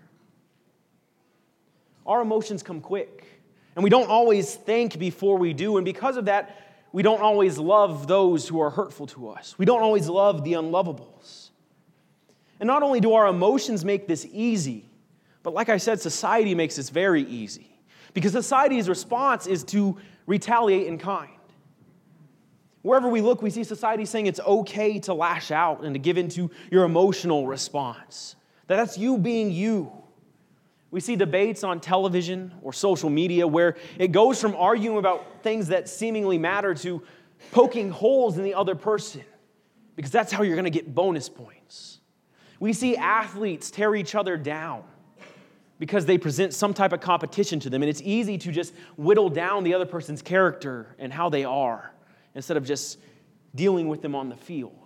Our 2.06 2.20
emotions 2.20 2.62
come 2.62 2.80
quick, 2.80 3.26
and 3.74 3.82
we 3.82 3.90
don't 3.90 4.08
always 4.08 4.54
think 4.54 4.96
before 4.98 5.36
we 5.36 5.52
do, 5.52 5.76
and 5.76 5.84
because 5.84 6.16
of 6.16 6.26
that, 6.26 6.65
we 6.96 7.02
don't 7.02 7.20
always 7.20 7.58
love 7.58 8.06
those 8.06 8.48
who 8.48 8.58
are 8.58 8.70
hurtful 8.70 9.06
to 9.08 9.28
us. 9.28 9.54
We 9.58 9.66
don't 9.66 9.82
always 9.82 10.08
love 10.08 10.44
the 10.44 10.54
unlovables. 10.54 11.50
And 12.58 12.66
not 12.66 12.82
only 12.82 13.00
do 13.00 13.12
our 13.12 13.26
emotions 13.26 13.84
make 13.84 14.08
this 14.08 14.26
easy, 14.32 14.88
but 15.42 15.52
like 15.52 15.68
I 15.68 15.76
said, 15.76 16.00
society 16.00 16.54
makes 16.54 16.76
this 16.76 16.88
very 16.88 17.22
easy. 17.24 17.68
Because 18.14 18.32
society's 18.32 18.88
response 18.88 19.46
is 19.46 19.62
to 19.64 19.98
retaliate 20.24 20.86
in 20.86 20.96
kind. 20.96 21.36
Wherever 22.80 23.10
we 23.10 23.20
look, 23.20 23.42
we 23.42 23.50
see 23.50 23.62
society 23.62 24.06
saying 24.06 24.24
it's 24.24 24.40
okay 24.40 24.98
to 25.00 25.12
lash 25.12 25.50
out 25.50 25.84
and 25.84 25.94
to 25.94 25.98
give 25.98 26.16
into 26.16 26.50
your 26.70 26.84
emotional 26.84 27.46
response. 27.46 28.36
That 28.68 28.76
that's 28.76 28.96
you 28.96 29.18
being 29.18 29.50
you. 29.50 29.92
We 30.90 31.00
see 31.00 31.16
debates 31.16 31.64
on 31.64 31.80
television 31.80 32.54
or 32.62 32.72
social 32.72 33.10
media 33.10 33.46
where 33.46 33.76
it 33.98 34.12
goes 34.12 34.40
from 34.40 34.54
arguing 34.54 34.98
about 34.98 35.42
things 35.42 35.68
that 35.68 35.88
seemingly 35.88 36.38
matter 36.38 36.74
to 36.74 37.02
poking 37.50 37.90
holes 37.90 38.38
in 38.38 38.44
the 38.44 38.54
other 38.54 38.74
person 38.74 39.24
because 39.96 40.10
that's 40.10 40.32
how 40.32 40.42
you're 40.42 40.54
going 40.54 40.64
to 40.64 40.70
get 40.70 40.94
bonus 40.94 41.28
points. 41.28 42.00
We 42.60 42.72
see 42.72 42.96
athletes 42.96 43.70
tear 43.70 43.94
each 43.94 44.14
other 44.14 44.36
down 44.36 44.84
because 45.78 46.06
they 46.06 46.16
present 46.16 46.54
some 46.54 46.72
type 46.72 46.92
of 46.92 47.00
competition 47.00 47.60
to 47.60 47.70
them, 47.70 47.82
and 47.82 47.90
it's 47.90 48.00
easy 48.02 48.38
to 48.38 48.52
just 48.52 48.72
whittle 48.96 49.28
down 49.28 49.62
the 49.64 49.74
other 49.74 49.84
person's 49.84 50.22
character 50.22 50.94
and 50.98 51.12
how 51.12 51.28
they 51.28 51.44
are 51.44 51.92
instead 52.34 52.56
of 52.56 52.64
just 52.64 52.98
dealing 53.54 53.88
with 53.88 54.00
them 54.00 54.14
on 54.14 54.28
the 54.28 54.36
field. 54.36 54.85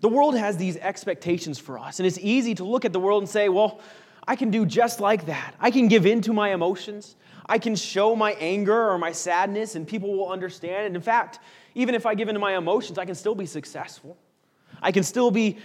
The 0.00 0.08
world 0.08 0.36
has 0.36 0.56
these 0.56 0.76
expectations 0.76 1.58
for 1.58 1.78
us, 1.78 2.00
and 2.00 2.06
it's 2.06 2.18
easy 2.18 2.54
to 2.56 2.64
look 2.64 2.84
at 2.84 2.92
the 2.92 3.00
world 3.00 3.22
and 3.22 3.28
say, 3.28 3.48
well, 3.48 3.80
I 4.28 4.36
can 4.36 4.50
do 4.50 4.66
just 4.66 5.00
like 5.00 5.26
that. 5.26 5.54
I 5.60 5.70
can 5.70 5.88
give 5.88 6.04
in 6.04 6.20
to 6.22 6.32
my 6.32 6.52
emotions. 6.52 7.16
I 7.46 7.58
can 7.58 7.76
show 7.76 8.16
my 8.16 8.32
anger 8.32 8.90
or 8.90 8.98
my 8.98 9.12
sadness, 9.12 9.74
and 9.74 9.86
people 9.86 10.12
will 10.16 10.30
understand. 10.30 10.86
And 10.86 10.96
in 10.96 11.02
fact, 11.02 11.38
even 11.74 11.94
if 11.94 12.06
I 12.06 12.14
give 12.14 12.28
in 12.28 12.34
to 12.34 12.40
my 12.40 12.56
emotions, 12.56 12.98
I 12.98 13.04
can 13.04 13.14
still 13.14 13.34
be 13.34 13.46
successful. 13.46 14.18
I 14.82 14.92
can 14.92 15.02
still 15.02 15.30
be 15.30 15.58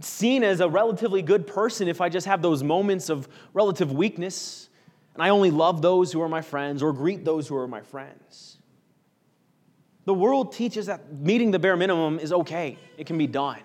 seen 0.00 0.42
as 0.42 0.60
a 0.60 0.68
relatively 0.68 1.22
good 1.22 1.46
person 1.46 1.86
if 1.86 2.00
I 2.00 2.08
just 2.08 2.26
have 2.26 2.42
those 2.42 2.62
moments 2.62 3.08
of 3.08 3.28
relative 3.52 3.92
weakness 3.92 4.68
and 5.16 5.22
I 5.22 5.30
only 5.30 5.50
love 5.50 5.80
those 5.80 6.12
who 6.12 6.20
are 6.20 6.28
my 6.28 6.42
friends 6.42 6.82
or 6.82 6.92
greet 6.92 7.24
those 7.24 7.48
who 7.48 7.56
are 7.56 7.66
my 7.66 7.80
friends. 7.80 8.58
The 10.04 10.12
world 10.12 10.52
teaches 10.52 10.86
that 10.86 11.10
meeting 11.10 11.52
the 11.52 11.58
bare 11.58 11.74
minimum 11.74 12.18
is 12.18 12.34
okay, 12.34 12.76
it 12.98 13.06
can 13.06 13.16
be 13.16 13.26
done. 13.26 13.60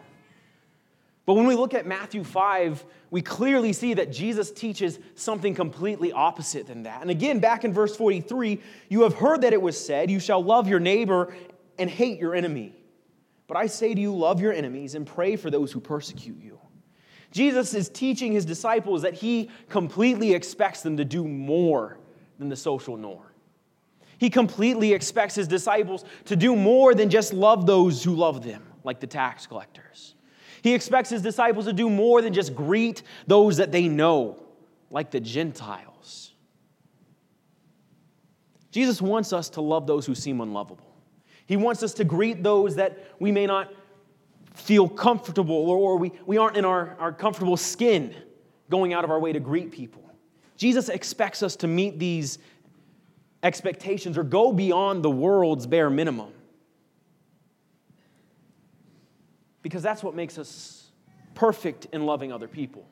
But 1.31 1.35
when 1.35 1.47
we 1.47 1.55
look 1.55 1.73
at 1.73 1.88
Matthew 1.88 2.25
5, 2.25 2.83
we 3.09 3.21
clearly 3.21 3.71
see 3.71 3.93
that 3.93 4.11
Jesus 4.11 4.51
teaches 4.51 5.00
something 5.15 5.55
completely 5.55 6.11
opposite 6.11 6.67
than 6.67 6.83
that. 6.83 7.01
And 7.01 7.09
again, 7.09 7.39
back 7.39 7.63
in 7.63 7.71
verse 7.71 7.95
43, 7.95 8.59
you 8.89 9.03
have 9.03 9.13
heard 9.13 9.39
that 9.43 9.53
it 9.53 9.61
was 9.61 9.79
said, 9.79 10.11
You 10.11 10.19
shall 10.19 10.43
love 10.43 10.67
your 10.67 10.81
neighbor 10.81 11.33
and 11.79 11.89
hate 11.89 12.19
your 12.19 12.35
enemy. 12.35 12.75
But 13.47 13.55
I 13.55 13.67
say 13.67 13.93
to 13.93 14.01
you, 14.01 14.13
love 14.13 14.41
your 14.41 14.51
enemies 14.51 14.93
and 14.93 15.07
pray 15.07 15.38
for 15.38 15.50
those 15.50 15.71
who 15.71 15.79
persecute 15.79 16.38
you. 16.38 16.59
Jesus 17.31 17.73
is 17.73 17.88
teaching 17.88 18.33
his 18.33 18.43
disciples 18.43 19.01
that 19.03 19.13
he 19.13 19.50
completely 19.69 20.33
expects 20.33 20.81
them 20.81 20.97
to 20.97 21.05
do 21.05 21.25
more 21.25 21.97
than 22.39 22.50
the 22.50 22.57
social 22.57 22.97
norm. 22.97 23.31
He 24.17 24.29
completely 24.29 24.91
expects 24.91 25.35
his 25.35 25.47
disciples 25.47 26.03
to 26.25 26.35
do 26.35 26.57
more 26.57 26.93
than 26.93 27.09
just 27.09 27.31
love 27.31 27.65
those 27.65 28.03
who 28.03 28.15
love 28.15 28.43
them, 28.43 28.67
like 28.83 29.00
the 29.00 29.07
tax 29.07 29.47
collectors. 29.47 30.15
He 30.62 30.74
expects 30.74 31.10
his 31.10 31.22
disciples 31.22 31.65
to 31.65 31.74
do 31.74 31.89
more 31.89 32.22
than 32.22 32.34
just 32.34 32.56
greet 32.56 33.03
those 33.27 33.58
that 33.58 33.72
they 33.72 33.88
know, 33.88 34.41
like 34.89 35.12
the 35.12 35.20
Gentiles. 35.20 36.32
Jesus 38.72 39.01
wants 39.01 39.34
us 39.34 39.50
to 39.50 39.62
love 39.62 39.88
those 39.88 40.06
who 40.06 40.15
seem 40.15 40.39
unlovable. 40.39 40.88
He 41.46 41.58
wants 41.58 41.84
us 41.84 41.94
to 41.96 42.03
greet 42.03 42.44
those 42.44 42.75
that 42.75 42.98
we 43.20 43.32
may 43.32 43.46
not 43.46 43.74
feel 44.53 44.88
comfortable 44.88 45.70
or, 45.70 45.98
we, 45.98 46.12
we 46.25 46.38
aren't 46.38 46.58
in 46.58 46.65
our, 46.65 46.96
our 47.00 47.12
comfortable 47.12 47.58
skin 47.58 48.15
going 48.70 48.94
out 48.94 49.03
of 49.03 49.12
our 49.12 49.20
way 49.20 49.34
to 49.34 49.39
greet 49.39 49.72
people. 49.72 50.03
Jesus 50.56 50.89
expects 50.89 51.44
us 51.44 51.56
to 51.58 51.68
meet 51.68 52.00
these 52.00 52.38
expectations 53.44 54.18
or 54.18 54.24
go 54.24 54.53
beyond 54.53 55.03
the 55.03 55.10
world's 55.10 55.65
bare 55.65 55.89
minimum. 55.89 56.32
Because 59.62 59.84
that's 59.84 60.03
what 60.03 60.15
makes 60.15 60.38
us 60.38 60.91
perfect 61.36 61.88
in 61.94 62.06
loving 62.06 62.32
other 62.32 62.48
people. 62.48 62.86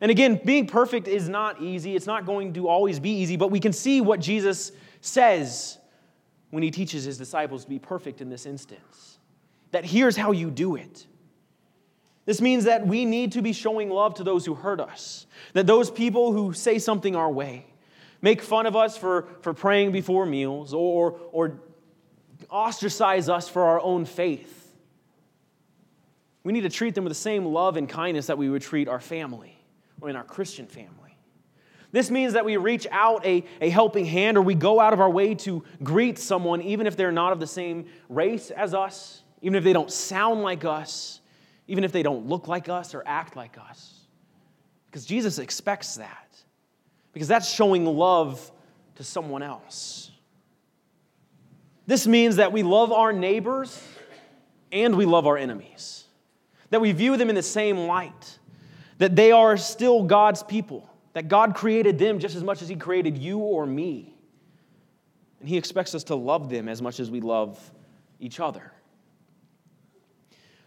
And 0.00 0.10
again, 0.10 0.40
being 0.44 0.66
perfect 0.66 1.08
is 1.08 1.28
not 1.28 1.60
easy. 1.60 1.94
It's 1.94 2.06
not 2.06 2.24
going 2.24 2.54
to 2.54 2.68
always 2.68 2.98
be 2.98 3.10
easy, 3.10 3.36
but 3.36 3.50
we 3.50 3.60
can 3.60 3.72
see 3.72 4.00
what 4.00 4.20
Jesus 4.20 4.72
says 5.00 5.78
when 6.50 6.62
he 6.62 6.70
teaches 6.70 7.04
his 7.04 7.18
disciples 7.18 7.64
to 7.64 7.70
be 7.70 7.78
perfect 7.78 8.20
in 8.20 8.30
this 8.30 8.46
instance. 8.46 9.18
That 9.72 9.84
here's 9.84 10.16
how 10.16 10.32
you 10.32 10.50
do 10.50 10.76
it. 10.76 11.06
This 12.24 12.40
means 12.40 12.64
that 12.64 12.86
we 12.86 13.04
need 13.04 13.32
to 13.32 13.42
be 13.42 13.52
showing 13.52 13.90
love 13.90 14.14
to 14.14 14.24
those 14.24 14.46
who 14.46 14.54
hurt 14.54 14.80
us, 14.80 15.26
that 15.52 15.66
those 15.66 15.90
people 15.90 16.32
who 16.32 16.52
say 16.52 16.78
something 16.78 17.16
our 17.16 17.30
way, 17.30 17.66
make 18.22 18.42
fun 18.42 18.66
of 18.66 18.76
us 18.76 18.96
for, 18.96 19.28
for 19.42 19.54
praying 19.54 19.92
before 19.92 20.26
meals, 20.26 20.74
or, 20.74 21.18
or 21.32 21.60
ostracize 22.50 23.28
us 23.28 23.48
for 23.48 23.64
our 23.64 23.80
own 23.80 24.04
faith. 24.04 24.59
We 26.42 26.52
need 26.52 26.62
to 26.62 26.70
treat 26.70 26.94
them 26.94 27.04
with 27.04 27.10
the 27.10 27.14
same 27.14 27.44
love 27.44 27.76
and 27.76 27.88
kindness 27.88 28.26
that 28.26 28.38
we 28.38 28.48
would 28.48 28.62
treat 28.62 28.88
our 28.88 29.00
family 29.00 29.58
or 30.00 30.08
in 30.08 30.16
our 30.16 30.24
Christian 30.24 30.66
family. 30.66 31.16
This 31.92 32.10
means 32.10 32.34
that 32.34 32.44
we 32.44 32.56
reach 32.56 32.86
out 32.90 33.26
a, 33.26 33.44
a 33.60 33.68
helping 33.68 34.04
hand 34.04 34.36
or 34.36 34.42
we 34.42 34.54
go 34.54 34.80
out 34.80 34.92
of 34.92 35.00
our 35.00 35.10
way 35.10 35.34
to 35.36 35.64
greet 35.82 36.18
someone, 36.18 36.62
even 36.62 36.86
if 36.86 36.96
they're 36.96 37.12
not 37.12 37.32
of 37.32 37.40
the 37.40 37.46
same 37.46 37.86
race 38.08 38.50
as 38.50 38.74
us, 38.74 39.22
even 39.42 39.56
if 39.56 39.64
they 39.64 39.72
don't 39.72 39.90
sound 39.90 40.42
like 40.42 40.64
us, 40.64 41.20
even 41.66 41.82
if 41.82 41.92
they 41.92 42.02
don't 42.02 42.26
look 42.26 42.48
like 42.48 42.68
us 42.68 42.94
or 42.94 43.02
act 43.06 43.36
like 43.36 43.58
us. 43.58 44.06
Because 44.86 45.04
Jesus 45.04 45.38
expects 45.38 45.96
that, 45.96 46.36
because 47.12 47.28
that's 47.28 47.48
showing 47.48 47.84
love 47.84 48.50
to 48.96 49.04
someone 49.04 49.42
else. 49.42 50.10
This 51.86 52.06
means 52.06 52.36
that 52.36 52.52
we 52.52 52.62
love 52.62 52.92
our 52.92 53.12
neighbors 53.12 53.82
and 54.70 54.96
we 54.96 55.04
love 55.04 55.26
our 55.26 55.36
enemies, 55.36 55.99
that 56.70 56.80
we 56.80 56.92
view 56.92 57.16
them 57.16 57.28
in 57.28 57.34
the 57.34 57.42
same 57.42 57.86
light, 57.86 58.38
that 58.98 59.14
they 59.16 59.32
are 59.32 59.56
still 59.56 60.02
God's 60.02 60.42
people 60.42 60.90
that 61.12 61.28
God 61.28 61.54
created 61.54 61.98
them 61.98 62.18
just 62.18 62.36
as 62.36 62.44
much 62.44 62.62
as 62.62 62.68
He 62.68 62.76
created 62.76 63.18
you 63.18 63.38
or 63.38 63.66
me. 63.66 64.14
And 65.40 65.48
He 65.48 65.56
expects 65.56 65.94
us 65.94 66.04
to 66.04 66.14
love 66.14 66.48
them 66.48 66.68
as 66.68 66.80
much 66.80 67.00
as 67.00 67.10
we 67.10 67.20
love 67.20 67.58
each 68.18 68.40
other. 68.40 68.72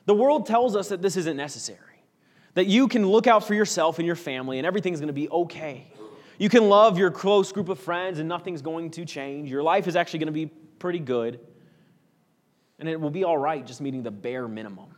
The 0.05 0.13
world 0.13 0.45
tells 0.45 0.75
us 0.75 0.89
that 0.89 1.01
this 1.01 1.15
isn't 1.15 1.38
necessary, 1.38 2.03
that 2.55 2.65
you 2.65 2.88
can 2.88 3.07
look 3.07 3.25
out 3.25 3.48
for 3.48 3.53
yourself 3.53 4.00
and 4.00 4.05
your 4.05 4.17
family 4.17 4.57
and 4.57 4.67
everything's 4.67 5.00
going 5.00 5.07
to 5.07 5.13
be 5.13 5.29
okay. 5.29 5.88
You 6.38 6.50
can 6.50 6.67
love 6.67 6.98
your 6.98 7.12
close 7.12 7.51
group 7.51 7.69
of 7.69 7.79
friends 7.79 8.19
and 8.19 8.27
nothing's 8.27 8.62
going 8.62 8.91
to 8.91 9.05
change. 9.05 9.50
Your 9.50 9.63
life 9.63 9.88
is 9.88 9.95
actually 9.95 10.19
going 10.19 10.27
to 10.27 10.33
be 10.33 10.48
pretty 10.48 11.00
good. 11.00 11.39
And 12.79 12.89
it 12.89 13.00
will 13.00 13.12
be 13.12 13.24
all 13.24 13.38
right 13.38 13.65
just 13.65 13.79
meeting 13.79 14.03
the 14.03 14.12
bare 14.12 14.48
minimum. 14.48 14.89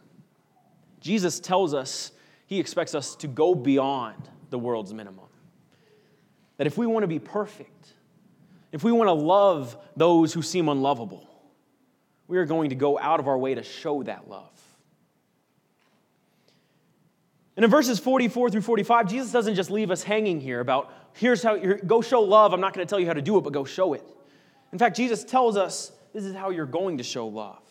Jesus 1.05 1.39
tells 1.39 1.75
us 1.75 2.11
he 2.47 2.59
expects 2.59 2.95
us 2.95 3.15
to 3.17 3.27
go 3.27 3.53
beyond 3.53 4.27
the 4.49 4.57
world's 4.57 4.91
minimum. 4.91 5.27
That 6.57 6.65
if 6.65 6.79
we 6.79 6.87
want 6.87 7.03
to 7.03 7.07
be 7.07 7.19
perfect, 7.19 7.93
if 8.71 8.83
we 8.83 8.91
want 8.91 9.07
to 9.09 9.13
love 9.13 9.77
those 9.95 10.33
who 10.33 10.41
seem 10.41 10.67
unlovable, 10.67 11.29
we 12.27 12.39
are 12.39 12.45
going 12.45 12.71
to 12.71 12.75
go 12.75 12.97
out 12.97 13.19
of 13.19 13.27
our 13.27 13.37
way 13.37 13.53
to 13.53 13.61
show 13.61 14.01
that 14.01 14.27
love. 14.27 14.49
And 17.55 17.63
in 17.63 17.69
verses 17.69 17.99
44 17.99 18.49
through 18.49 18.61
45, 18.61 19.07
Jesus 19.07 19.31
doesn't 19.31 19.53
just 19.53 19.69
leave 19.69 19.91
us 19.91 20.01
hanging 20.01 20.41
here 20.41 20.59
about, 20.59 20.91
here's 21.13 21.43
how, 21.43 21.55
go 21.55 22.01
show 22.01 22.21
love. 22.21 22.51
I'm 22.51 22.61
not 22.61 22.73
going 22.73 22.85
to 22.85 22.89
tell 22.89 22.99
you 22.99 23.05
how 23.05 23.13
to 23.13 23.21
do 23.21 23.37
it, 23.37 23.41
but 23.41 23.53
go 23.53 23.63
show 23.63 23.93
it. 23.93 24.03
In 24.73 24.79
fact, 24.79 24.97
Jesus 24.97 25.23
tells 25.23 25.55
us 25.55 25.91
this 26.13 26.23
is 26.23 26.33
how 26.33 26.49
you're 26.49 26.65
going 26.65 26.97
to 26.97 27.03
show 27.03 27.27
love. 27.27 27.61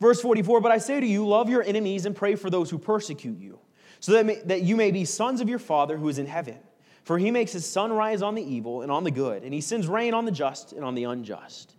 Verse 0.00 0.20
44 0.20 0.60
But 0.60 0.72
I 0.72 0.78
say 0.78 1.00
to 1.00 1.06
you, 1.06 1.26
love 1.26 1.48
your 1.48 1.62
enemies 1.62 2.06
and 2.06 2.14
pray 2.14 2.34
for 2.36 2.50
those 2.50 2.70
who 2.70 2.78
persecute 2.78 3.38
you, 3.38 3.58
so 4.00 4.12
that, 4.12 4.26
may, 4.26 4.40
that 4.44 4.62
you 4.62 4.76
may 4.76 4.90
be 4.90 5.04
sons 5.04 5.40
of 5.40 5.48
your 5.48 5.58
Father 5.58 5.96
who 5.96 6.08
is 6.08 6.18
in 6.18 6.26
heaven. 6.26 6.58
For 7.04 7.18
he 7.18 7.30
makes 7.30 7.52
his 7.52 7.64
sun 7.64 7.92
rise 7.92 8.20
on 8.20 8.34
the 8.34 8.42
evil 8.42 8.82
and 8.82 8.90
on 8.90 9.04
the 9.04 9.12
good, 9.12 9.44
and 9.44 9.54
he 9.54 9.60
sends 9.60 9.86
rain 9.86 10.12
on 10.12 10.24
the 10.24 10.32
just 10.32 10.72
and 10.72 10.84
on 10.84 10.96
the 10.96 11.04
unjust. 11.04 11.76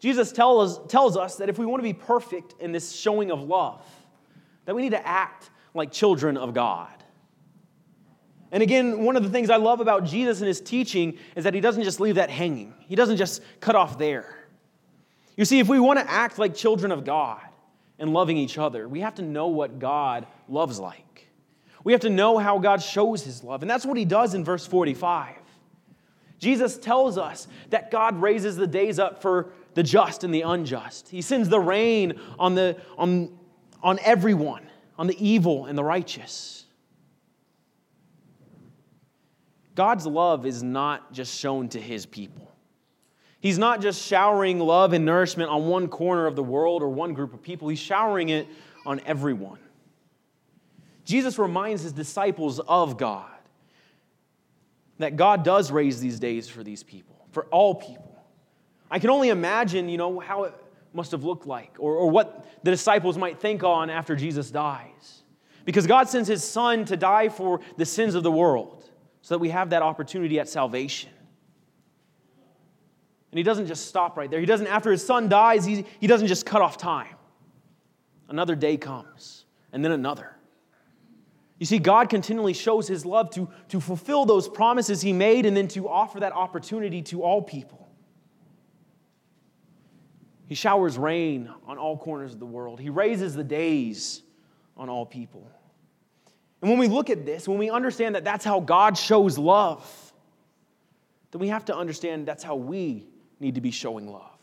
Jesus 0.00 0.32
tell 0.32 0.60
us, 0.60 0.80
tells 0.88 1.16
us 1.16 1.36
that 1.36 1.48
if 1.48 1.58
we 1.58 1.66
want 1.66 1.78
to 1.78 1.84
be 1.84 1.92
perfect 1.92 2.54
in 2.60 2.72
this 2.72 2.92
showing 2.92 3.30
of 3.30 3.40
love, 3.40 3.84
that 4.64 4.74
we 4.74 4.82
need 4.82 4.90
to 4.90 5.06
act 5.06 5.50
like 5.74 5.92
children 5.92 6.36
of 6.36 6.54
God. 6.54 6.92
And 8.50 8.62
again, 8.62 9.04
one 9.04 9.16
of 9.16 9.22
the 9.22 9.30
things 9.30 9.48
I 9.48 9.56
love 9.56 9.80
about 9.80 10.04
Jesus 10.04 10.40
and 10.40 10.48
his 10.48 10.60
teaching 10.60 11.18
is 11.36 11.44
that 11.44 11.54
he 11.54 11.60
doesn't 11.60 11.84
just 11.84 12.00
leave 12.00 12.16
that 12.16 12.30
hanging, 12.30 12.74
he 12.86 12.96
doesn't 12.96 13.16
just 13.16 13.42
cut 13.60 13.76
off 13.76 13.96
there. 13.96 14.34
You 15.38 15.44
see, 15.44 15.60
if 15.60 15.68
we 15.68 15.78
want 15.78 16.00
to 16.00 16.10
act 16.10 16.36
like 16.40 16.52
children 16.52 16.90
of 16.90 17.04
God 17.04 17.40
and 18.00 18.12
loving 18.12 18.36
each 18.36 18.58
other, 18.58 18.88
we 18.88 19.02
have 19.02 19.14
to 19.14 19.22
know 19.22 19.46
what 19.46 19.78
God 19.78 20.26
loves 20.48 20.80
like. 20.80 21.28
We 21.84 21.92
have 21.92 22.00
to 22.00 22.10
know 22.10 22.38
how 22.38 22.58
God 22.58 22.82
shows 22.82 23.22
his 23.22 23.44
love. 23.44 23.62
And 23.62 23.70
that's 23.70 23.86
what 23.86 23.96
he 23.96 24.04
does 24.04 24.34
in 24.34 24.44
verse 24.44 24.66
45. 24.66 25.36
Jesus 26.40 26.76
tells 26.76 27.18
us 27.18 27.46
that 27.70 27.92
God 27.92 28.20
raises 28.20 28.56
the 28.56 28.66
days 28.66 28.98
up 28.98 29.22
for 29.22 29.52
the 29.74 29.82
just 29.84 30.24
and 30.24 30.34
the 30.34 30.42
unjust. 30.42 31.08
He 31.08 31.22
sends 31.22 31.48
the 31.48 31.60
rain 31.60 32.18
on, 32.36 32.56
the, 32.56 32.76
on, 32.96 33.38
on 33.80 34.00
everyone, 34.02 34.68
on 34.98 35.06
the 35.06 35.24
evil 35.24 35.66
and 35.66 35.78
the 35.78 35.84
righteous. 35.84 36.64
God's 39.76 40.04
love 40.04 40.46
is 40.46 40.64
not 40.64 41.12
just 41.12 41.38
shown 41.38 41.68
to 41.68 41.80
his 41.80 42.06
people, 42.06 42.47
He's 43.40 43.58
not 43.58 43.80
just 43.80 44.04
showering 44.04 44.58
love 44.58 44.92
and 44.92 45.04
nourishment 45.04 45.50
on 45.50 45.68
one 45.68 45.88
corner 45.88 46.26
of 46.26 46.34
the 46.34 46.42
world 46.42 46.82
or 46.82 46.88
one 46.88 47.14
group 47.14 47.32
of 47.32 47.42
people, 47.42 47.68
he's 47.68 47.78
showering 47.78 48.30
it 48.30 48.48
on 48.84 49.00
everyone. 49.06 49.58
Jesus 51.04 51.38
reminds 51.38 51.82
his 51.82 51.92
disciples 51.92 52.60
of 52.60 52.98
God, 52.98 53.30
that 54.98 55.16
God 55.16 55.44
does 55.44 55.70
raise 55.70 56.00
these 56.00 56.18
days 56.18 56.48
for 56.48 56.62
these 56.62 56.82
people, 56.82 57.16
for 57.30 57.44
all 57.46 57.74
people. 57.74 58.22
I 58.90 58.98
can 58.98 59.10
only 59.10 59.28
imagine, 59.28 59.88
you 59.88 59.96
know, 59.96 60.18
how 60.18 60.44
it 60.44 60.54
must 60.92 61.12
have 61.12 61.24
looked 61.24 61.46
like 61.46 61.76
or, 61.78 61.94
or 61.94 62.10
what 62.10 62.46
the 62.62 62.70
disciples 62.70 63.16
might 63.16 63.40
think 63.40 63.62
on 63.62 63.90
after 63.90 64.16
Jesus 64.16 64.50
dies. 64.50 65.22
Because 65.64 65.86
God 65.86 66.08
sends 66.08 66.28
his 66.28 66.42
son 66.42 66.84
to 66.86 66.96
die 66.96 67.28
for 67.28 67.60
the 67.76 67.84
sins 67.84 68.14
of 68.14 68.22
the 68.22 68.32
world 68.32 68.90
so 69.20 69.34
that 69.34 69.38
we 69.38 69.50
have 69.50 69.70
that 69.70 69.82
opportunity 69.82 70.40
at 70.40 70.48
salvation. 70.48 71.10
And 73.30 73.38
he 73.38 73.42
doesn't 73.42 73.66
just 73.66 73.86
stop 73.86 74.16
right 74.16 74.30
there. 74.30 74.40
He 74.40 74.46
doesn't, 74.46 74.66
after 74.66 74.90
his 74.90 75.04
son 75.04 75.28
dies, 75.28 75.64
he, 75.64 75.84
he 76.00 76.06
doesn't 76.06 76.28
just 76.28 76.46
cut 76.46 76.62
off 76.62 76.78
time. 76.78 77.14
Another 78.28 78.54
day 78.54 78.76
comes, 78.76 79.44
and 79.72 79.84
then 79.84 79.92
another. 79.92 80.34
You 81.58 81.66
see, 81.66 81.78
God 81.78 82.08
continually 82.08 82.52
shows 82.52 82.86
his 82.86 83.04
love 83.04 83.30
to, 83.30 83.48
to 83.68 83.80
fulfill 83.80 84.24
those 84.24 84.48
promises 84.48 85.00
he 85.00 85.12
made 85.12 85.44
and 85.44 85.56
then 85.56 85.68
to 85.68 85.88
offer 85.88 86.20
that 86.20 86.32
opportunity 86.32 87.02
to 87.02 87.22
all 87.22 87.42
people. 87.42 87.88
He 90.46 90.54
showers 90.54 90.96
rain 90.96 91.50
on 91.66 91.76
all 91.76 91.98
corners 91.98 92.32
of 92.32 92.40
the 92.40 92.46
world, 92.46 92.80
he 92.80 92.90
raises 92.90 93.34
the 93.34 93.44
days 93.44 94.22
on 94.76 94.88
all 94.88 95.04
people. 95.04 95.50
And 96.62 96.70
when 96.70 96.78
we 96.78 96.88
look 96.88 97.10
at 97.10 97.24
this, 97.26 97.46
when 97.46 97.58
we 97.58 97.70
understand 97.70 98.14
that 98.14 98.24
that's 98.24 98.44
how 98.44 98.60
God 98.60 98.96
shows 98.96 99.38
love, 99.38 100.12
then 101.30 101.40
we 101.40 101.48
have 101.48 101.64
to 101.66 101.76
understand 101.76 102.26
that's 102.26 102.42
how 102.42 102.56
we 102.56 103.06
need 103.40 103.54
to 103.54 103.60
be 103.60 103.70
showing 103.70 104.08
love. 104.08 104.38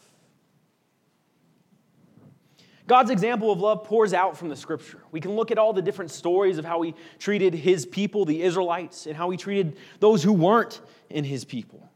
God's 2.87 3.09
example 3.09 3.51
of 3.51 3.59
love 3.59 3.83
pours 3.83 4.13
out 4.13 4.37
from 4.37 4.49
the 4.49 4.55
scripture. 4.55 4.99
We 5.11 5.19
can 5.19 5.35
look 5.35 5.49
at 5.51 5.57
all 5.57 5.73
the 5.73 5.81
different 5.81 6.11
stories 6.11 6.59
of 6.59 6.65
how 6.65 6.83
he 6.83 6.93
treated 7.17 7.53
his 7.55 7.85
people, 7.85 8.25
the 8.25 8.43
Israelites, 8.43 9.07
and 9.07 9.15
how 9.15 9.31
he 9.31 9.37
treated 9.37 9.77
those 9.99 10.21
who 10.21 10.33
weren't 10.33 10.81
in 11.09 11.23
his 11.23 11.45
people. 11.45 11.89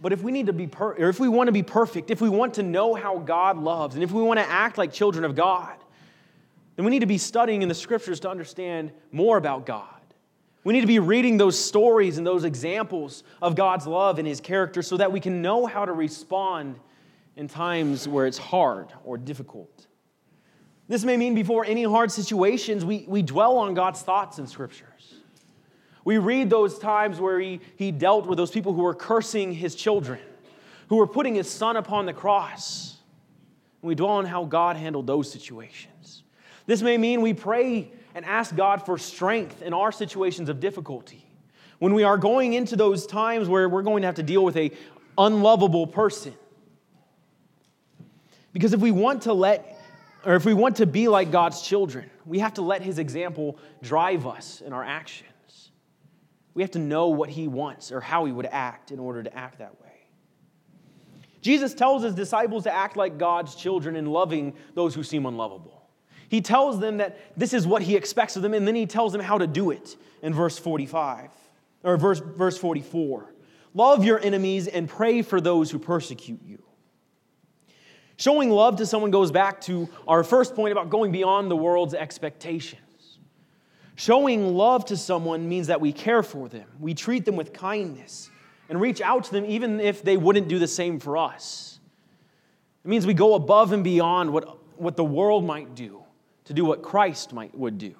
But 0.00 0.12
if 0.12 0.22
we 0.22 0.32
need 0.32 0.46
to 0.46 0.52
be 0.52 0.66
per- 0.66 0.94
or 0.94 1.08
if 1.08 1.20
we 1.20 1.28
want 1.28 1.46
to 1.48 1.52
be 1.52 1.62
perfect, 1.62 2.10
if 2.10 2.20
we 2.20 2.28
want 2.28 2.54
to 2.54 2.62
know 2.62 2.94
how 2.94 3.18
God 3.18 3.58
loves, 3.58 3.94
and 3.94 4.02
if 4.02 4.10
we 4.10 4.22
want 4.22 4.38
to 4.40 4.48
act 4.48 4.78
like 4.78 4.92
children 4.92 5.24
of 5.24 5.34
God, 5.34 5.76
then 6.76 6.84
we 6.84 6.90
need 6.90 7.00
to 7.00 7.06
be 7.06 7.18
studying 7.18 7.62
in 7.62 7.68
the 7.68 7.74
scriptures 7.74 8.20
to 8.20 8.30
understand 8.30 8.92
more 9.10 9.36
about 9.36 9.66
God. 9.66 9.97
We 10.68 10.74
need 10.74 10.82
to 10.82 10.86
be 10.86 10.98
reading 10.98 11.38
those 11.38 11.58
stories 11.58 12.18
and 12.18 12.26
those 12.26 12.44
examples 12.44 13.24
of 13.40 13.54
God's 13.54 13.86
love 13.86 14.18
and 14.18 14.28
his 14.28 14.38
character 14.38 14.82
so 14.82 14.98
that 14.98 15.10
we 15.10 15.18
can 15.18 15.40
know 15.40 15.64
how 15.64 15.86
to 15.86 15.94
respond 15.94 16.78
in 17.36 17.48
times 17.48 18.06
where 18.06 18.26
it's 18.26 18.36
hard 18.36 18.92
or 19.02 19.16
difficult. 19.16 19.86
This 20.86 21.04
may 21.04 21.16
mean 21.16 21.34
before 21.34 21.64
any 21.64 21.84
hard 21.84 22.12
situations, 22.12 22.84
we, 22.84 23.06
we 23.08 23.22
dwell 23.22 23.56
on 23.56 23.72
God's 23.72 24.02
thoughts 24.02 24.38
in 24.38 24.46
scriptures. 24.46 25.14
We 26.04 26.18
read 26.18 26.50
those 26.50 26.78
times 26.78 27.18
where 27.18 27.40
he, 27.40 27.60
he 27.76 27.90
dealt 27.90 28.26
with 28.26 28.36
those 28.36 28.50
people 28.50 28.74
who 28.74 28.82
were 28.82 28.94
cursing 28.94 29.54
his 29.54 29.74
children, 29.74 30.20
who 30.90 30.96
were 30.96 31.06
putting 31.06 31.34
his 31.34 31.48
son 31.48 31.78
upon 31.78 32.04
the 32.04 32.12
cross. 32.12 32.98
We 33.80 33.94
dwell 33.94 34.10
on 34.10 34.26
how 34.26 34.44
God 34.44 34.76
handled 34.76 35.06
those 35.06 35.32
situations. 35.32 36.24
This 36.66 36.82
may 36.82 36.98
mean 36.98 37.22
we 37.22 37.32
pray 37.32 37.90
and 38.18 38.26
ask 38.26 38.56
God 38.56 38.84
for 38.84 38.98
strength 38.98 39.62
in 39.62 39.72
our 39.72 39.92
situations 39.92 40.48
of 40.48 40.58
difficulty. 40.58 41.24
When 41.78 41.94
we 41.94 42.02
are 42.02 42.18
going 42.18 42.52
into 42.52 42.74
those 42.74 43.06
times 43.06 43.48
where 43.48 43.68
we're 43.68 43.82
going 43.82 44.02
to 44.02 44.08
have 44.08 44.16
to 44.16 44.24
deal 44.24 44.44
with 44.44 44.56
a 44.56 44.72
unlovable 45.16 45.86
person, 45.86 46.34
because 48.52 48.72
if 48.72 48.80
we 48.80 48.90
want 48.90 49.22
to 49.22 49.32
let, 49.32 49.78
or 50.24 50.34
if 50.34 50.44
we 50.44 50.52
want 50.52 50.78
to 50.78 50.86
be 50.86 51.06
like 51.06 51.30
God's 51.30 51.62
children, 51.62 52.10
we 52.26 52.40
have 52.40 52.54
to 52.54 52.62
let 52.62 52.82
His 52.82 52.98
example 52.98 53.56
drive 53.82 54.26
us 54.26 54.62
in 54.62 54.72
our 54.72 54.82
actions. 54.82 55.70
We 56.54 56.62
have 56.62 56.72
to 56.72 56.80
know 56.80 57.06
what 57.10 57.28
He 57.28 57.46
wants 57.46 57.92
or 57.92 58.00
how 58.00 58.24
He 58.24 58.32
would 58.32 58.46
act 58.46 58.90
in 58.90 58.98
order 58.98 59.22
to 59.22 59.32
act 59.32 59.60
that 59.60 59.80
way. 59.80 59.92
Jesus 61.40 61.72
tells 61.72 62.02
His 62.02 62.16
disciples 62.16 62.64
to 62.64 62.74
act 62.74 62.96
like 62.96 63.16
God's 63.16 63.54
children 63.54 63.94
in 63.94 64.06
loving 64.06 64.54
those 64.74 64.92
who 64.92 65.04
seem 65.04 65.24
unlovable. 65.24 65.77
He 66.28 66.40
tells 66.40 66.78
them 66.78 66.98
that 66.98 67.18
this 67.36 67.52
is 67.54 67.66
what 67.66 67.82
He 67.82 67.96
expects 67.96 68.36
of 68.36 68.42
them, 68.42 68.54
and 68.54 68.66
then 68.66 68.74
He 68.74 68.86
tells 68.86 69.12
them 69.12 69.20
how 69.20 69.38
to 69.38 69.46
do 69.46 69.70
it 69.70 69.96
in 70.22 70.34
verse 70.34 70.58
45 70.58 71.30
or 71.84 71.96
verse, 71.96 72.20
verse 72.20 72.58
44. 72.58 73.34
Love 73.74 74.04
your 74.04 74.20
enemies 74.20 74.66
and 74.66 74.88
pray 74.88 75.22
for 75.22 75.40
those 75.40 75.70
who 75.70 75.78
persecute 75.78 76.40
you. 76.44 76.62
Showing 78.16 78.50
love 78.50 78.76
to 78.76 78.86
someone 78.86 79.10
goes 79.10 79.30
back 79.30 79.60
to 79.62 79.88
our 80.06 80.24
first 80.24 80.54
point 80.56 80.72
about 80.72 80.90
going 80.90 81.12
beyond 81.12 81.50
the 81.50 81.56
world's 81.56 81.94
expectations. 81.94 83.18
Showing 83.94 84.54
love 84.54 84.84
to 84.86 84.96
someone 84.96 85.48
means 85.48 85.68
that 85.68 85.80
we 85.80 85.92
care 85.92 86.22
for 86.22 86.48
them, 86.48 86.68
we 86.78 86.94
treat 86.94 87.24
them 87.24 87.36
with 87.36 87.52
kindness, 87.52 88.30
and 88.68 88.80
reach 88.80 89.00
out 89.00 89.24
to 89.24 89.32
them 89.32 89.44
even 89.46 89.80
if 89.80 90.02
they 90.02 90.16
wouldn't 90.16 90.48
do 90.48 90.58
the 90.58 90.66
same 90.66 91.00
for 91.00 91.16
us. 91.16 91.80
It 92.84 92.88
means 92.88 93.06
we 93.06 93.14
go 93.14 93.34
above 93.34 93.72
and 93.72 93.84
beyond 93.84 94.32
what, 94.32 94.80
what 94.80 94.96
the 94.96 95.04
world 95.04 95.44
might 95.44 95.74
do 95.74 96.02
to 96.48 96.54
do 96.54 96.64
what 96.64 96.82
Christ 96.82 97.34
might, 97.34 97.54
would 97.54 97.76
do. 97.76 97.94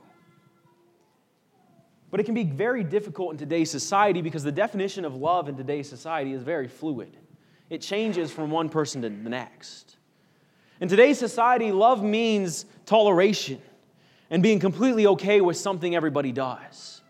But 2.10 2.18
it 2.18 2.24
can 2.24 2.34
be 2.34 2.44
very 2.44 2.82
difficult 2.82 3.32
in 3.32 3.36
today's 3.36 3.70
society 3.70 4.22
because 4.22 4.42
the 4.42 4.50
definition 4.50 5.04
of 5.04 5.14
love 5.14 5.50
in 5.50 5.56
today's 5.56 5.86
society 5.86 6.32
is 6.32 6.42
very 6.42 6.66
fluid. 6.66 7.14
It 7.68 7.82
changes 7.82 8.30
from 8.32 8.50
one 8.50 8.70
person 8.70 9.02
to 9.02 9.10
the 9.10 9.28
next. 9.28 9.98
In 10.80 10.88
today's 10.88 11.18
society, 11.18 11.72
love 11.72 12.02
means 12.02 12.64
toleration 12.86 13.60
and 14.30 14.42
being 14.42 14.60
completely 14.60 15.06
okay 15.08 15.42
with 15.42 15.58
something 15.58 15.94
everybody 15.94 16.32
does. 16.32 17.02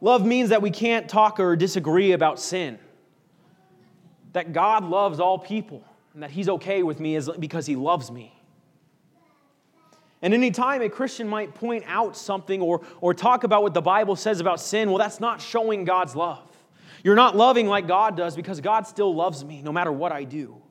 Love 0.00 0.24
means 0.24 0.50
that 0.50 0.62
we 0.62 0.70
can't 0.70 1.08
talk 1.08 1.40
or 1.40 1.56
disagree 1.56 2.12
about 2.12 2.38
sin, 2.38 2.78
that 4.34 4.52
God 4.52 4.84
loves 4.84 5.18
all 5.18 5.36
people, 5.36 5.82
and 6.14 6.22
that 6.22 6.30
He's 6.30 6.48
okay 6.48 6.84
with 6.84 7.00
me 7.00 7.18
because 7.40 7.66
He 7.66 7.74
loves 7.74 8.08
me. 8.08 8.35
And 10.22 10.32
anytime 10.32 10.82
a 10.82 10.88
Christian 10.88 11.28
might 11.28 11.54
point 11.54 11.84
out 11.86 12.16
something 12.16 12.60
or, 12.60 12.82
or 13.00 13.14
talk 13.14 13.44
about 13.44 13.62
what 13.62 13.74
the 13.74 13.82
Bible 13.82 14.16
says 14.16 14.40
about 14.40 14.60
sin, 14.60 14.88
well, 14.88 14.98
that's 14.98 15.20
not 15.20 15.40
showing 15.40 15.84
God's 15.84 16.16
love. 16.16 16.42
You're 17.04 17.14
not 17.14 17.36
loving 17.36 17.66
like 17.66 17.86
God 17.86 18.16
does 18.16 18.34
because 18.34 18.60
God 18.60 18.86
still 18.86 19.14
loves 19.14 19.44
me 19.44 19.62
no 19.62 19.72
matter 19.72 19.92
what 19.92 20.12
I 20.12 20.24
do 20.24 20.62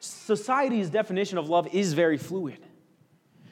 society's 0.00 0.90
definition 0.90 1.38
of 1.38 1.48
love 1.48 1.68
is 1.72 1.92
very 1.92 2.16
fluid. 2.16 2.58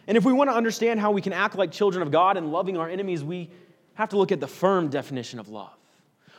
And 0.06 0.16
if 0.16 0.24
we 0.24 0.32
want 0.32 0.48
to 0.48 0.54
understand 0.56 0.98
how 0.98 1.10
we 1.12 1.20
can 1.20 1.34
act 1.34 1.54
like 1.54 1.70
children 1.70 2.02
of 2.02 2.10
God 2.10 2.36
and 2.36 2.50
loving 2.50 2.78
our 2.78 2.88
enemies, 2.88 3.22
we 3.22 3.50
have 3.94 4.08
to 4.10 4.16
look 4.16 4.32
at 4.32 4.40
the 4.40 4.46
firm 4.46 4.88
definition 4.88 5.38
of 5.38 5.48
love. 5.48 5.76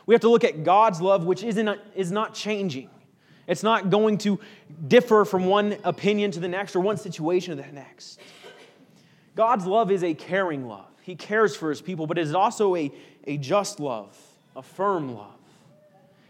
We 0.06 0.14
have 0.14 0.22
to 0.22 0.28
look 0.28 0.42
at 0.42 0.64
God's 0.64 1.00
love, 1.00 1.24
which 1.24 1.44
isn't, 1.44 1.80
is 1.94 2.10
not 2.10 2.34
changing. 2.34 2.90
It's 3.50 3.64
not 3.64 3.90
going 3.90 4.18
to 4.18 4.38
differ 4.86 5.24
from 5.24 5.46
one 5.46 5.76
opinion 5.82 6.30
to 6.30 6.40
the 6.40 6.46
next 6.46 6.76
or 6.76 6.80
one 6.80 6.96
situation 6.96 7.56
to 7.56 7.62
the 7.64 7.72
next. 7.72 8.20
God's 9.34 9.66
love 9.66 9.90
is 9.90 10.04
a 10.04 10.14
caring 10.14 10.68
love. 10.68 10.86
He 11.02 11.16
cares 11.16 11.56
for 11.56 11.68
his 11.68 11.82
people, 11.82 12.06
but 12.06 12.16
it 12.16 12.22
is 12.22 12.34
also 12.34 12.76
a, 12.76 12.92
a 13.24 13.38
just 13.38 13.80
love, 13.80 14.16
a 14.54 14.62
firm 14.62 15.16
love. 15.16 15.34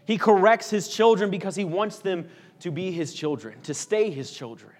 He 0.05 0.17
corrects 0.17 0.71
his 0.71 0.87
children 0.87 1.29
because 1.29 1.55
he 1.55 1.63
wants 1.63 1.99
them 1.99 2.27
to 2.61 2.71
be 2.71 2.91
his 2.91 3.13
children, 3.13 3.61
to 3.61 3.75
stay 3.75 4.09
his 4.09 4.31
children. 4.31 4.73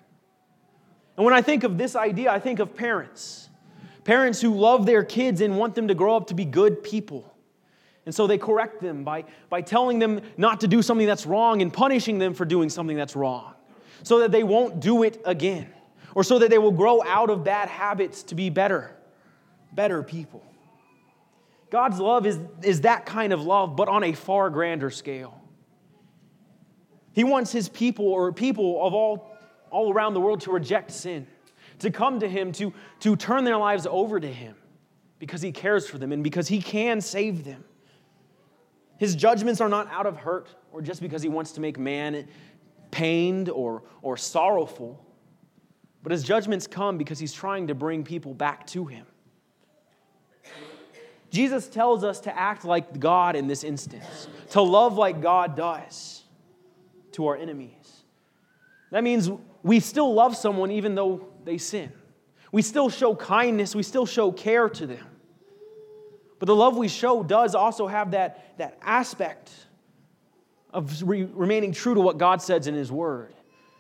And 1.18 1.26
when 1.26 1.36
I 1.36 1.44
think 1.44 1.64
of 1.64 1.78
this 1.78 1.96
idea, 1.96 2.32
I 2.32 2.40
think 2.40 2.58
of 2.58 2.76
parents. 2.76 3.50
Parents 4.04 4.42
who 4.42 4.56
love 4.56 4.88
their 4.88 5.04
kids 5.04 5.42
and 5.42 5.60
want 5.60 5.76
them 5.76 5.90
to 5.90 5.94
grow 5.94 6.18
up 6.18 6.26
to 6.28 6.34
be 6.34 6.46
good 6.46 6.82
people. 6.82 7.31
And 8.06 8.16
so 8.16 8.26
they 8.26 8.38
correct 8.38 8.82
them 8.82 9.04
by, 9.04 9.26
by 9.50 9.62
telling 9.62 10.00
them 10.00 10.22
not 10.38 10.62
to 10.62 10.68
do 10.68 10.82
something 10.82 11.06
that's 11.06 11.26
wrong 11.26 11.62
and 11.62 11.72
punishing 11.72 12.18
them 12.18 12.34
for 12.34 12.46
doing 12.46 12.70
something 12.70 12.98
that's 12.98 13.16
wrong 13.16 13.54
so 14.04 14.20
that 14.20 14.32
they 14.32 14.44
won't 14.44 14.80
do 14.80 15.04
it 15.04 15.22
again 15.26 15.72
or 16.16 16.24
so 16.24 16.40
that 16.40 16.50
they 16.50 16.58
will 16.58 16.72
grow 16.72 17.04
out 17.04 17.30
of 17.30 17.44
bad 17.44 17.70
habits 17.70 18.24
to 18.24 18.36
be 18.36 18.50
better, 18.50 18.96
better 19.72 20.02
people. 20.04 20.44
God's 21.70 22.00
love 22.00 22.26
is, 22.26 22.40
is 22.64 22.82
that 22.82 23.06
kind 23.06 23.32
of 23.32 23.44
love, 23.44 23.76
but 23.76 23.88
on 23.88 24.04
a 24.04 24.14
far 24.14 24.50
grander 24.50 24.90
scale. 24.90 25.40
He 27.14 27.24
wants 27.24 27.52
his 27.52 27.70
people 27.70 28.08
or 28.08 28.32
people 28.34 28.86
of 28.86 28.94
all, 28.94 29.32
all 29.70 29.94
around 29.94 30.14
the 30.14 30.20
world 30.20 30.42
to 30.42 30.52
reject 30.52 30.92
sin, 30.92 31.28
to 31.80 31.92
come 31.92 32.20
to 32.20 32.28
him, 32.28 32.52
to, 32.54 32.74
to 33.02 33.16
turn 33.16 33.44
their 33.44 33.58
lives 33.58 33.88
over 33.90 34.20
to 34.20 34.28
him 34.28 34.56
because 35.20 35.42
he 35.42 35.52
cares 35.52 35.88
for 35.88 35.98
them 35.98 36.12
and 36.12 36.24
because 36.24 36.48
he 36.48 36.62
can 36.62 37.00
save 37.00 37.46
them. 37.46 37.64
His 39.02 39.16
judgments 39.16 39.60
are 39.62 39.68
not 39.68 39.88
out 39.90 40.06
of 40.06 40.16
hurt 40.16 40.48
or 40.72 40.80
just 40.80 41.02
because 41.02 41.24
he 41.24 41.28
wants 41.28 41.54
to 41.54 41.60
make 41.60 41.80
man 41.80 42.28
pained 42.92 43.50
or, 43.50 43.82
or 44.04 44.16
sorrowful, 44.16 45.04
but 46.04 46.12
his 46.12 46.22
judgments 46.22 46.68
come 46.68 47.00
because 47.00 47.18
he's 47.18 47.34
trying 47.34 47.66
to 47.66 47.74
bring 47.74 48.04
people 48.04 48.36
back 48.36 48.68
to 48.68 48.86
him. 48.86 49.08
Jesus 51.32 51.68
tells 51.68 52.04
us 52.04 52.20
to 52.20 52.38
act 52.38 52.64
like 52.64 53.00
God 53.00 53.36
in 53.36 53.48
this 53.48 53.64
instance, 53.64 54.28
to 54.52 54.62
love 54.62 55.00
like 55.00 55.20
God 55.20 55.56
does 55.56 56.24
to 57.14 57.26
our 57.26 57.36
enemies. 57.36 58.04
That 58.92 59.04
means 59.04 59.32
we 59.64 59.80
still 59.80 60.14
love 60.14 60.38
someone 60.38 60.70
even 60.70 60.94
though 60.94 61.28
they 61.44 61.58
sin. 61.58 61.92
We 62.52 62.62
still 62.62 62.92
show 62.92 63.16
kindness, 63.16 63.74
we 63.74 63.82
still 63.82 64.06
show 64.06 64.32
care 64.32 64.70
to 64.70 64.86
them. 64.86 65.08
But 66.42 66.48
the 66.48 66.56
love 66.56 66.76
we 66.76 66.88
show 66.88 67.22
does 67.22 67.54
also 67.54 67.86
have 67.86 68.12
that, 68.12 68.58
that 68.58 68.80
aspect 68.82 69.52
of 70.74 71.08
re- 71.08 71.26
remaining 71.26 71.72
true 71.72 71.94
to 71.94 72.02
what 72.02 72.18
God 72.18 72.42
says 72.42 72.66
in 72.66 72.74
His 72.74 72.92
Word, 72.92 73.36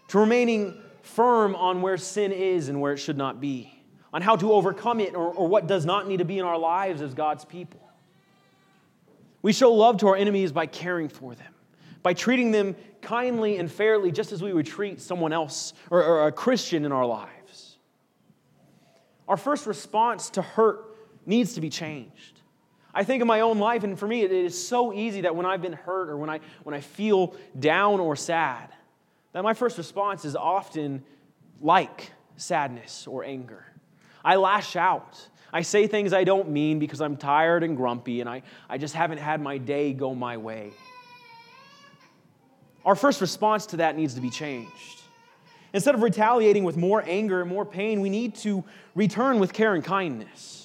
to 0.10 0.20
remaining 0.20 0.80
firm 1.02 1.56
on 1.56 1.82
where 1.82 1.98
sin 1.98 2.32
is 2.32 2.70
and 2.70 2.80
where 2.80 2.94
it 2.94 3.00
should 3.00 3.18
not 3.18 3.42
be, 3.42 3.84
on 4.14 4.22
how 4.22 4.36
to 4.36 4.54
overcome 4.54 5.00
it 5.00 5.16
or, 5.16 5.34
or 5.34 5.48
what 5.48 5.66
does 5.66 5.88
not 5.88 6.08
need 6.08 6.18
to 6.18 6.24
be 6.24 6.38
in 6.38 6.46
our 6.46 6.60
lives 6.60 7.02
as 7.02 7.16
God's 7.16 7.46
people. 7.46 7.82
We 9.42 9.54
show 9.54 9.74
love 9.74 9.98
to 9.98 10.10
our 10.10 10.16
enemies 10.16 10.52
by 10.52 10.68
caring 10.68 11.10
for 11.10 11.34
them, 11.34 11.56
by 12.04 12.14
treating 12.14 12.52
them 12.52 12.76
kindly 13.02 13.58
and 13.58 13.72
fairly, 13.72 14.12
just 14.12 14.32
as 14.32 14.44
we 14.44 14.54
would 14.54 14.68
treat 14.68 15.02
someone 15.02 15.34
else 15.34 15.74
or, 15.90 16.04
or 16.04 16.28
a 16.28 16.32
Christian 16.32 16.86
in 16.86 16.92
our 16.92 17.08
lives. 17.08 17.80
Our 19.28 19.38
first 19.38 19.66
response 19.66 20.30
to 20.30 20.44
hurt 20.44 20.96
needs 21.26 21.56
to 21.56 21.62
be 21.62 21.72
changed. 21.72 22.41
I 22.94 23.04
think 23.04 23.22
of 23.22 23.28
my 23.28 23.40
own 23.42 23.60
life, 23.60 23.84
and 23.84 23.98
for 23.98 24.08
me, 24.08 24.22
it 24.22 24.32
is 24.32 24.68
so 24.68 24.92
easy 24.92 25.22
that 25.22 25.36
when 25.36 25.46
I've 25.46 25.62
been 25.62 25.74
hurt 25.74 26.10
or 26.10 26.18
when 26.18 26.30
I, 26.30 26.40
when 26.64 26.76
I 26.76 26.82
feel 26.82 27.36
down 27.58 28.00
or 28.00 28.16
sad, 28.16 28.70
that 29.34 29.44
my 29.44 29.54
first 29.54 29.78
response 29.78 30.26
is 30.26 30.36
often 30.36 31.04
like 31.62 32.12
sadness 32.36 33.08
or 33.08 33.24
anger. 33.24 33.66
I 34.24 34.36
lash 34.36 34.76
out. 34.76 35.28
I 35.54 35.62
say 35.62 35.88
things 35.88 36.14
I 36.14 36.24
don't 36.24 36.50
mean 36.50 36.80
because 36.80 37.02
I'm 37.02 37.18
tired 37.18 37.64
and 37.64 37.76
grumpy 37.76 38.22
and 38.22 38.30
I, 38.30 38.44
I 38.70 38.78
just 38.78 38.94
haven't 38.94 39.18
had 39.18 39.42
my 39.42 39.58
day 39.58 39.94
go 39.94 40.16
my 40.16 40.38
way. 40.38 40.72
Our 42.86 42.96
first 42.96 43.22
response 43.22 43.66
to 43.68 43.78
that 43.78 43.96
needs 43.96 44.16
to 44.16 44.22
be 44.22 44.30
changed. 44.30 45.02
Instead 45.74 45.96
of 45.96 46.02
retaliating 46.02 46.64
with 46.64 46.78
more 46.78 47.04
anger 47.06 47.42
and 47.42 47.50
more 47.50 47.66
pain, 47.66 48.02
we 48.02 48.10
need 48.10 48.36
to 48.36 48.64
return 48.96 49.40
with 49.40 49.54
care 49.54 49.74
and 49.74 49.84
kindness. 49.84 50.61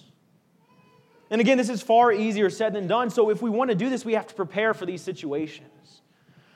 And 1.30 1.40
again, 1.40 1.58
this 1.58 1.68
is 1.68 1.82
far 1.82 2.12
easier 2.12 2.50
said 2.50 2.72
than 2.72 2.86
done. 2.86 3.10
So 3.10 3.30
if 3.30 3.42
we 3.42 3.50
want 3.50 3.70
to 3.70 3.76
do 3.76 3.90
this, 3.90 4.04
we 4.04 4.14
have 4.14 4.26
to 4.28 4.34
prepare 4.34 4.74
for 4.74 4.86
these 4.86 5.02
situations. 5.02 6.02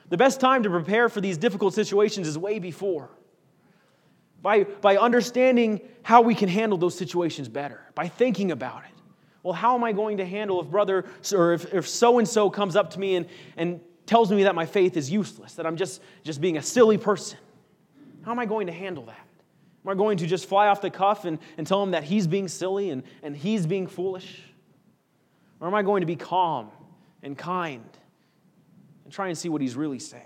The 0.09 0.17
best 0.17 0.41
time 0.41 0.63
to 0.65 0.71
prepare 0.71 1.09
for 1.09 1.21
these 1.21 1.39
difficult 1.39 1.75
situations 1.75 2.29
is 2.29 2.37
way 2.37 2.59
before. 2.59 3.11
By, 4.43 4.65
by 4.65 4.97
understanding 4.97 5.81
how 6.03 6.23
we 6.23 6.35
can 6.35 6.49
handle 6.49 6.79
those 6.79 6.97
situations 6.97 7.49
better, 7.49 7.81
by 7.95 8.09
thinking 8.09 8.53
about 8.53 8.85
it. 8.85 8.91
Well, 9.43 9.53
how 9.55 9.75
am 9.75 9.85
I 9.85 9.93
going 9.93 10.19
to 10.19 10.27
handle 10.27 10.61
if 10.61 10.69
brother 10.69 11.07
or 11.33 11.55
if 11.55 11.89
so 11.89 12.19
and 12.19 12.29
so 12.29 12.51
comes 12.51 12.77
up 12.77 12.91
to 12.91 13.01
me 13.01 13.17
and, 13.17 13.27
and 13.57 13.81
tells 14.07 14.31
me 14.31 14.45
that 14.45 14.55
my 14.55 14.67
faith 14.67 14.97
is 14.97 15.11
useless, 15.11 15.55
that 15.55 15.67
I'm 15.67 15.77
just, 15.77 16.03
just 16.25 16.41
being 16.41 16.57
a 16.57 16.63
silly 16.63 16.99
person? 16.99 17.39
How 18.23 18.33
am 18.33 18.39
I 18.39 18.47
going 18.47 18.67
to 18.67 18.73
handle 18.73 19.07
that? 19.07 19.27
Am 19.85 19.91
I 19.91 19.95
going 19.95 20.19
to 20.19 20.27
just 20.27 20.47
fly 20.47 20.69
off 20.69 20.83
the 20.83 20.91
cuff 20.91 21.25
and, 21.25 21.39
and 21.57 21.67
tell 21.67 21.83
him 21.83 21.93
that 21.93 22.05
he's 22.05 22.27
being 22.27 22.49
silly 22.49 22.91
and, 22.91 23.03
and 23.23 23.37
he's 23.37 23.67
being 23.67 23.87
foolish? 23.87 24.43
Or 25.61 25.69
am 25.69 25.75
I 25.75 25.83
going 25.83 26.01
to 26.01 26.07
be 26.07 26.17
calm 26.17 26.71
and 27.23 27.37
kind 27.37 27.85
and 29.05 29.13
try 29.13 29.29
and 29.29 29.37
see 29.37 29.49
what 29.49 29.61
he's 29.61 29.77
really 29.77 29.99
saying? 29.99 30.25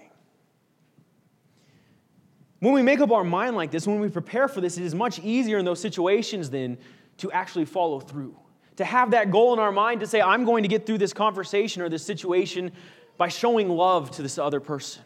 When 2.61 2.73
we 2.73 2.83
make 2.83 3.01
up 3.01 3.11
our 3.11 3.25
mind 3.25 3.57
like 3.57 3.71
this, 3.71 3.87
when 3.87 4.01
we 4.01 4.09
prepare 4.09 4.49
for 4.49 4.61
this, 4.61 4.79
it 4.79 4.85
is 4.85 4.95
much 4.95 5.19
easier 5.19 5.59
in 5.59 5.65
those 5.65 5.81
situations 5.81 6.49
then 6.49 6.79
to 7.19 7.31
actually 7.31 7.67
follow 7.67 8.01
through. 8.01 8.37
To 8.77 8.85
have 8.85 9.11
that 9.11 9.31
goal 9.31 9.53
in 9.53 9.59
our 9.59 9.71
mind 9.71 10.01
to 10.01 10.07
say, 10.07 10.23
I'm 10.23 10.45
going 10.45 10.63
to 10.63 10.69
get 10.69 10.87
through 10.87 10.99
this 10.99 11.13
conversation 11.13 11.83
or 11.83 11.89
this 11.89 12.05
situation 12.05 12.73
by 13.19 13.29
showing 13.29 13.69
love 13.69 14.11
to 14.13 14.23
this 14.23 14.39
other 14.39 14.61
person, 14.61 15.03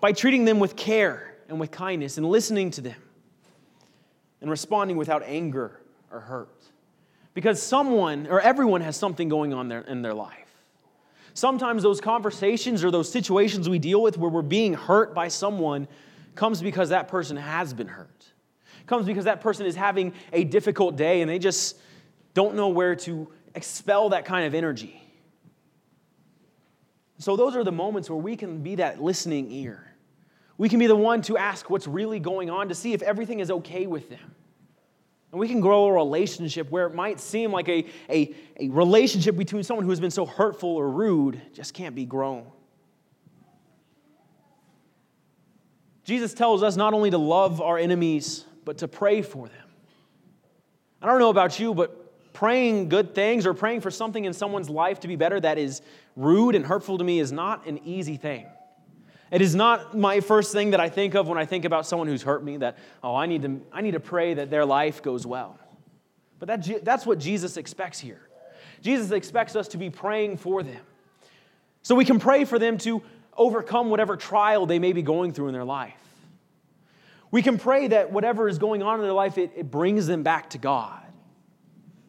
by 0.00 0.12
treating 0.12 0.44
them 0.44 0.60
with 0.60 0.76
care 0.76 1.34
and 1.48 1.58
with 1.58 1.70
kindness 1.70 2.18
and 2.18 2.26
listening 2.26 2.70
to 2.70 2.80
them 2.80 3.02
and 4.40 4.50
responding 4.50 4.96
without 4.96 5.22
anger 5.24 5.80
or 6.10 6.20
hurt. 6.20 6.71
Because 7.34 7.62
someone 7.62 8.26
or 8.26 8.40
everyone 8.40 8.80
has 8.82 8.96
something 8.96 9.28
going 9.28 9.54
on 9.54 9.68
there 9.68 9.80
in 9.80 10.02
their 10.02 10.14
life. 10.14 10.38
Sometimes 11.34 11.82
those 11.82 12.00
conversations 12.00 12.84
or 12.84 12.90
those 12.90 13.10
situations 13.10 13.68
we 13.68 13.78
deal 13.78 14.02
with 14.02 14.18
where 14.18 14.30
we're 14.30 14.42
being 14.42 14.74
hurt 14.74 15.14
by 15.14 15.28
someone 15.28 15.88
comes 16.34 16.60
because 16.60 16.90
that 16.90 17.08
person 17.08 17.36
has 17.36 17.72
been 17.72 17.86
hurt. 17.86 18.26
Comes 18.86 19.06
because 19.06 19.24
that 19.24 19.40
person 19.40 19.64
is 19.64 19.74
having 19.74 20.12
a 20.32 20.44
difficult 20.44 20.96
day 20.96 21.22
and 21.22 21.30
they 21.30 21.38
just 21.38 21.78
don't 22.34 22.54
know 22.54 22.68
where 22.68 22.96
to 22.96 23.28
expel 23.54 24.10
that 24.10 24.24
kind 24.24 24.46
of 24.46 24.54
energy. 24.54 24.98
So, 27.18 27.36
those 27.36 27.54
are 27.54 27.62
the 27.62 27.72
moments 27.72 28.10
where 28.10 28.18
we 28.18 28.34
can 28.34 28.62
be 28.62 28.74
that 28.76 29.00
listening 29.00 29.52
ear. 29.52 29.94
We 30.58 30.68
can 30.68 30.78
be 30.78 30.88
the 30.88 30.96
one 30.96 31.22
to 31.22 31.36
ask 31.36 31.70
what's 31.70 31.86
really 31.86 32.18
going 32.18 32.50
on 32.50 32.68
to 32.68 32.74
see 32.74 32.92
if 32.92 33.02
everything 33.02 33.40
is 33.40 33.50
okay 33.50 33.86
with 33.86 34.10
them. 34.10 34.34
And 35.32 35.40
we 35.40 35.48
can 35.48 35.60
grow 35.60 35.86
a 35.86 35.92
relationship 35.92 36.70
where 36.70 36.86
it 36.86 36.94
might 36.94 37.18
seem 37.18 37.50
like 37.50 37.68
a, 37.68 37.86
a, 38.10 38.34
a 38.60 38.68
relationship 38.68 39.36
between 39.36 39.62
someone 39.62 39.84
who 39.84 39.90
has 39.90 40.00
been 40.00 40.10
so 40.10 40.26
hurtful 40.26 40.68
or 40.68 40.90
rude 40.90 41.40
just 41.54 41.72
can't 41.72 41.94
be 41.94 42.04
grown. 42.04 42.46
Jesus 46.04 46.34
tells 46.34 46.62
us 46.62 46.76
not 46.76 46.92
only 46.92 47.10
to 47.10 47.18
love 47.18 47.62
our 47.62 47.78
enemies, 47.78 48.44
but 48.64 48.78
to 48.78 48.88
pray 48.88 49.22
for 49.22 49.48
them. 49.48 49.68
I 51.00 51.06
don't 51.06 51.18
know 51.18 51.30
about 51.30 51.58
you, 51.58 51.72
but 51.72 52.32
praying 52.34 52.90
good 52.90 53.14
things 53.14 53.46
or 53.46 53.54
praying 53.54 53.80
for 53.80 53.90
something 53.90 54.24
in 54.24 54.32
someone's 54.32 54.68
life 54.68 55.00
to 55.00 55.08
be 55.08 55.16
better 55.16 55.40
that 55.40 55.58
is 55.58 55.80
rude 56.14 56.54
and 56.54 56.66
hurtful 56.66 56.98
to 56.98 57.04
me 57.04 57.18
is 57.18 57.32
not 57.32 57.66
an 57.66 57.80
easy 57.84 58.16
thing. 58.16 58.46
It 59.32 59.40
is 59.40 59.54
not 59.54 59.96
my 59.96 60.20
first 60.20 60.52
thing 60.52 60.72
that 60.72 60.80
I 60.80 60.90
think 60.90 61.14
of 61.14 61.26
when 61.26 61.38
I 61.38 61.46
think 61.46 61.64
about 61.64 61.86
someone 61.86 62.06
who's 62.06 62.22
hurt 62.22 62.44
me 62.44 62.58
that, 62.58 62.76
oh, 63.02 63.16
I 63.16 63.24
need 63.24 63.40
to, 63.42 63.62
I 63.72 63.80
need 63.80 63.92
to 63.92 64.00
pray 64.00 64.34
that 64.34 64.50
their 64.50 64.66
life 64.66 65.02
goes 65.02 65.26
well. 65.26 65.58
But 66.38 66.48
that, 66.48 66.84
that's 66.84 67.06
what 67.06 67.18
Jesus 67.18 67.56
expects 67.56 67.98
here. 67.98 68.20
Jesus 68.82 69.10
expects 69.10 69.56
us 69.56 69.68
to 69.68 69.78
be 69.78 69.88
praying 69.88 70.36
for 70.36 70.62
them. 70.62 70.82
So 71.80 71.94
we 71.94 72.04
can 72.04 72.20
pray 72.20 72.44
for 72.44 72.58
them 72.58 72.76
to 72.78 73.02
overcome 73.34 73.88
whatever 73.88 74.18
trial 74.18 74.66
they 74.66 74.78
may 74.78 74.92
be 74.92 75.00
going 75.00 75.32
through 75.32 75.48
in 75.48 75.54
their 75.54 75.64
life. 75.64 75.94
We 77.30 77.40
can 77.40 77.56
pray 77.56 77.88
that 77.88 78.12
whatever 78.12 78.50
is 78.50 78.58
going 78.58 78.82
on 78.82 78.96
in 78.96 79.02
their 79.02 79.14
life, 79.14 79.38
it, 79.38 79.52
it 79.56 79.70
brings 79.70 80.06
them 80.06 80.22
back 80.22 80.50
to 80.50 80.58
God. 80.58 81.00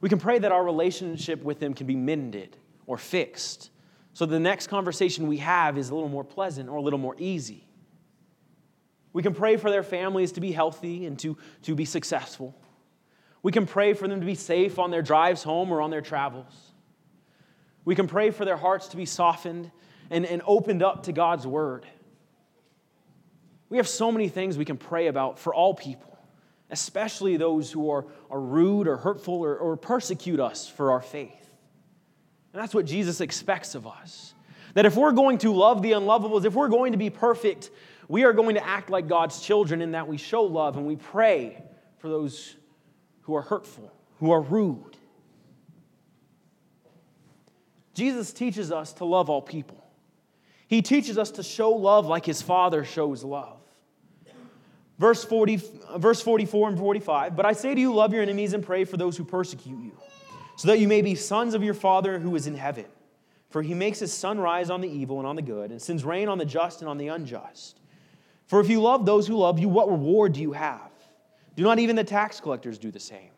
We 0.02 0.10
can 0.10 0.20
pray 0.20 0.40
that 0.40 0.52
our 0.52 0.64
relationship 0.64 1.42
with 1.42 1.62
them 1.62 1.74
can 1.74 1.88
be 1.88 1.96
mended 1.96 2.58
or 2.86 2.98
fixed 2.98 3.70
so 4.14 4.26
the 4.26 4.40
next 4.40 4.68
conversation 4.68 5.28
we 5.28 5.38
have 5.38 5.78
is 5.78 5.90
a 5.90 5.96
little 5.96 6.10
more 6.10 6.24
pleasant 6.24 6.70
or 6.70 6.78
a 6.78 6.82
little 6.82 7.00
more 7.00 7.16
easy. 7.18 7.68
We 9.12 9.24
can 9.24 9.34
pray 9.34 9.58
for 9.58 9.70
their 9.70 9.84
families 9.84 10.34
to 10.34 10.42
be 10.42 10.52
healthy 10.52 11.06
and 11.06 11.18
to, 11.20 11.38
to 11.64 11.76
be 11.76 11.86
successful. 11.86 12.56
We 13.42 13.52
can 13.52 13.66
pray 13.66 13.94
for 13.94 14.08
them 14.08 14.20
to 14.20 14.26
be 14.26 14.36
safe 14.36 14.80
on 14.80 14.92
their 14.92 15.02
drives 15.02 15.44
home 15.44 15.72
or 15.72 15.82
on 15.82 15.90
their 15.90 16.02
travels. 16.02 16.74
We 17.86 17.96
can 17.96 18.08
pray 18.08 18.32
for 18.32 18.46
their 18.46 18.58
hearts 18.58 18.88
to 18.90 18.98
be 18.98 19.06
softened 19.06 19.72
and, 20.10 20.26
and 20.26 20.42
opened 20.46 20.82
up 20.82 21.04
to 21.04 21.12
God's 21.12 21.46
word. 21.46 21.86
We 23.70 23.78
have 23.78 23.88
so 23.88 24.12
many 24.12 24.30
things 24.30 24.58
we 24.58 24.66
can 24.66 24.78
pray 24.78 25.08
about 25.08 25.40
for 25.40 25.54
all 25.54 25.74
people, 25.74 26.18
especially 26.70 27.38
those 27.38 27.72
who 27.72 27.90
are, 27.90 28.06
are 28.30 28.40
rude 28.40 28.88
or 28.88 28.98
hurtful 28.98 29.42
or, 29.42 29.58
or 29.58 29.76
persecute 29.76 30.40
us 30.40 30.68
for 30.68 30.92
our 30.92 31.02
faith. 31.02 31.43
And 32.54 32.62
that's 32.62 32.74
what 32.74 32.86
Jesus 32.86 33.20
expects 33.20 33.76
of 33.76 33.88
us. 33.88 34.36
That 34.76 34.86
if 34.86 34.96
we're 34.96 35.12
going 35.12 35.40
to 35.40 35.54
love 35.54 35.82
the 35.82 35.92
unlovables, 35.92 36.46
if 36.46 36.54
we're 36.54 36.70
going 36.70 36.92
to 36.92 36.98
be 36.98 37.10
perfect, 37.10 37.72
we 38.08 38.24
are 38.24 38.34
going 38.34 38.56
to 38.56 38.66
act 38.66 38.90
like 38.90 39.08
God's 39.08 39.42
children 39.42 39.82
in 39.82 39.92
that 39.92 40.08
we 40.08 40.18
show 40.18 40.44
love 40.44 40.78
and 40.78 40.86
we 40.86 40.96
pray 40.96 41.62
for 41.98 42.10
those 42.10 42.56
who 43.22 43.36
are 43.36 43.42
hurtful, 43.42 43.92
who 44.20 44.32
are 44.32 44.42
rude. 44.42 44.98
Jesus 47.94 48.34
teaches 48.34 48.72
us 48.72 48.94
to 48.94 49.06
love 49.06 49.30
all 49.30 49.42
people. 49.42 49.84
He 50.68 50.82
teaches 50.82 51.18
us 51.18 51.32
to 51.32 51.44
show 51.44 51.72
love 51.72 52.08
like 52.08 52.26
his 52.26 52.42
Father 52.42 52.84
shows 52.84 53.24
love. 53.24 53.60
Verse, 55.00 55.24
40, 55.24 55.62
verse 55.98 56.22
44 56.22 56.70
and 56.70 56.78
45 56.78 57.36
But 57.36 57.46
I 57.46 57.54
say 57.54 57.74
to 57.74 57.82
you, 57.82 57.94
love 57.94 58.14
your 58.14 58.22
enemies 58.22 58.54
and 58.54 58.64
pray 58.64 58.84
for 58.86 58.98
those 58.98 59.18
who 59.18 59.24
persecute 59.24 59.80
you 59.80 59.98
so 60.56 60.68
that 60.68 60.80
you 60.80 60.88
may 60.88 61.02
be 61.02 61.16
sons 61.16 61.54
of 61.54 61.64
your 61.64 61.74
Father 61.74 62.20
who 62.20 62.36
is 62.36 62.48
in 62.48 62.56
heaven. 62.56 62.86
For 63.50 63.62
he 63.62 63.74
makes 63.74 64.00
his 64.00 64.12
sun 64.12 64.40
rise 64.40 64.70
on 64.70 64.82
the 64.82 64.90
evil 64.90 65.20
and 65.20 65.28
on 65.28 65.36
the 65.36 65.42
good, 65.42 65.72
and 65.72 65.82
sends 65.82 66.04
rain 66.04 66.28
on 66.28 66.38
the 66.38 66.46
just 66.46 66.82
and 66.82 66.90
on 66.90 66.98
the 66.98 67.10
unjust. 67.10 67.80
For 68.48 68.60
if 68.60 68.70
you 68.70 68.82
love 68.82 69.06
those 69.06 69.28
who 69.28 69.38
love 69.38 69.60
you, 69.60 69.70
what 69.70 69.90
reward 69.90 70.34
do 70.34 70.42
you 70.42 70.54
have? 70.54 70.92
Do 71.56 71.64
not 71.64 71.80
even 71.80 71.96
the 71.96 72.04
tax 72.04 72.40
collectors 72.40 72.78
do 72.78 72.92
the 72.92 73.00
same? 73.00 73.30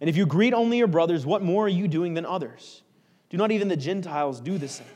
And 0.00 0.10
if 0.10 0.16
you 0.16 0.26
greet 0.26 0.52
only 0.52 0.78
your 0.78 0.88
brothers, 0.88 1.24
what 1.24 1.42
more 1.42 1.64
are 1.64 1.70
you 1.70 1.88
doing 1.88 2.14
than 2.14 2.26
others? 2.26 2.82
Do 3.30 3.38
not 3.38 3.50
even 3.50 3.68
the 3.68 3.76
Gentiles 3.76 4.40
do 4.40 4.58
the 4.58 4.68
same? 4.68 4.86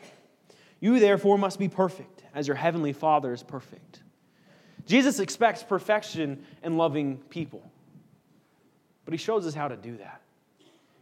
You 0.78 1.00
therefore 1.00 1.38
must 1.38 1.58
be 1.58 1.68
perfect, 1.68 2.22
as 2.34 2.46
your 2.46 2.56
heavenly 2.56 2.92
Father 2.92 3.32
is 3.32 3.42
perfect. 3.42 4.02
Jesus 4.86 5.20
expects 5.20 5.62
perfection 5.62 6.44
in 6.62 6.76
loving 6.76 7.18
people, 7.30 7.62
but 9.04 9.12
he 9.12 9.18
shows 9.18 9.46
us 9.46 9.54
how 9.54 9.68
to 9.68 9.76
do 9.76 9.96
that. 9.98 10.20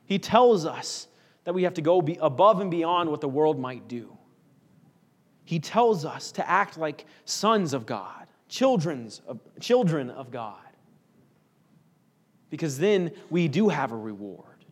He 0.09 0.19
tells 0.19 0.65
us 0.65 1.07
that 1.45 1.53
we 1.53 1.65
have 1.65 1.75
to 1.75 1.83
go 1.83 2.01
above 2.21 2.61
and 2.63 2.71
beyond 2.71 3.11
what 3.11 3.21
the 3.21 3.29
world 3.29 3.61
might 3.61 3.89
do. 3.89 4.17
He 5.45 5.61
tells 5.61 6.07
us 6.07 6.33
to 6.33 6.49
act 6.49 6.79
like 6.79 7.05
sons 7.27 7.75
of 7.75 7.85
God, 7.85 8.27
children's 8.49 9.21
of, 9.29 9.39
children 9.61 10.09
of 10.09 10.31
God, 10.31 10.57
because 12.49 12.79
then 12.79 13.13
we 13.29 13.49
do 13.49 13.69
have 13.69 13.93
a 13.93 13.97
reward. 13.97 14.65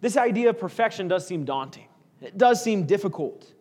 This 0.00 0.16
idea 0.16 0.48
of 0.48 0.58
perfection 0.58 1.08
does 1.08 1.26
seem 1.26 1.44
daunting. 1.44 1.88
It 2.22 2.38
does 2.38 2.64
seem 2.64 2.86
difficult. 2.86 3.52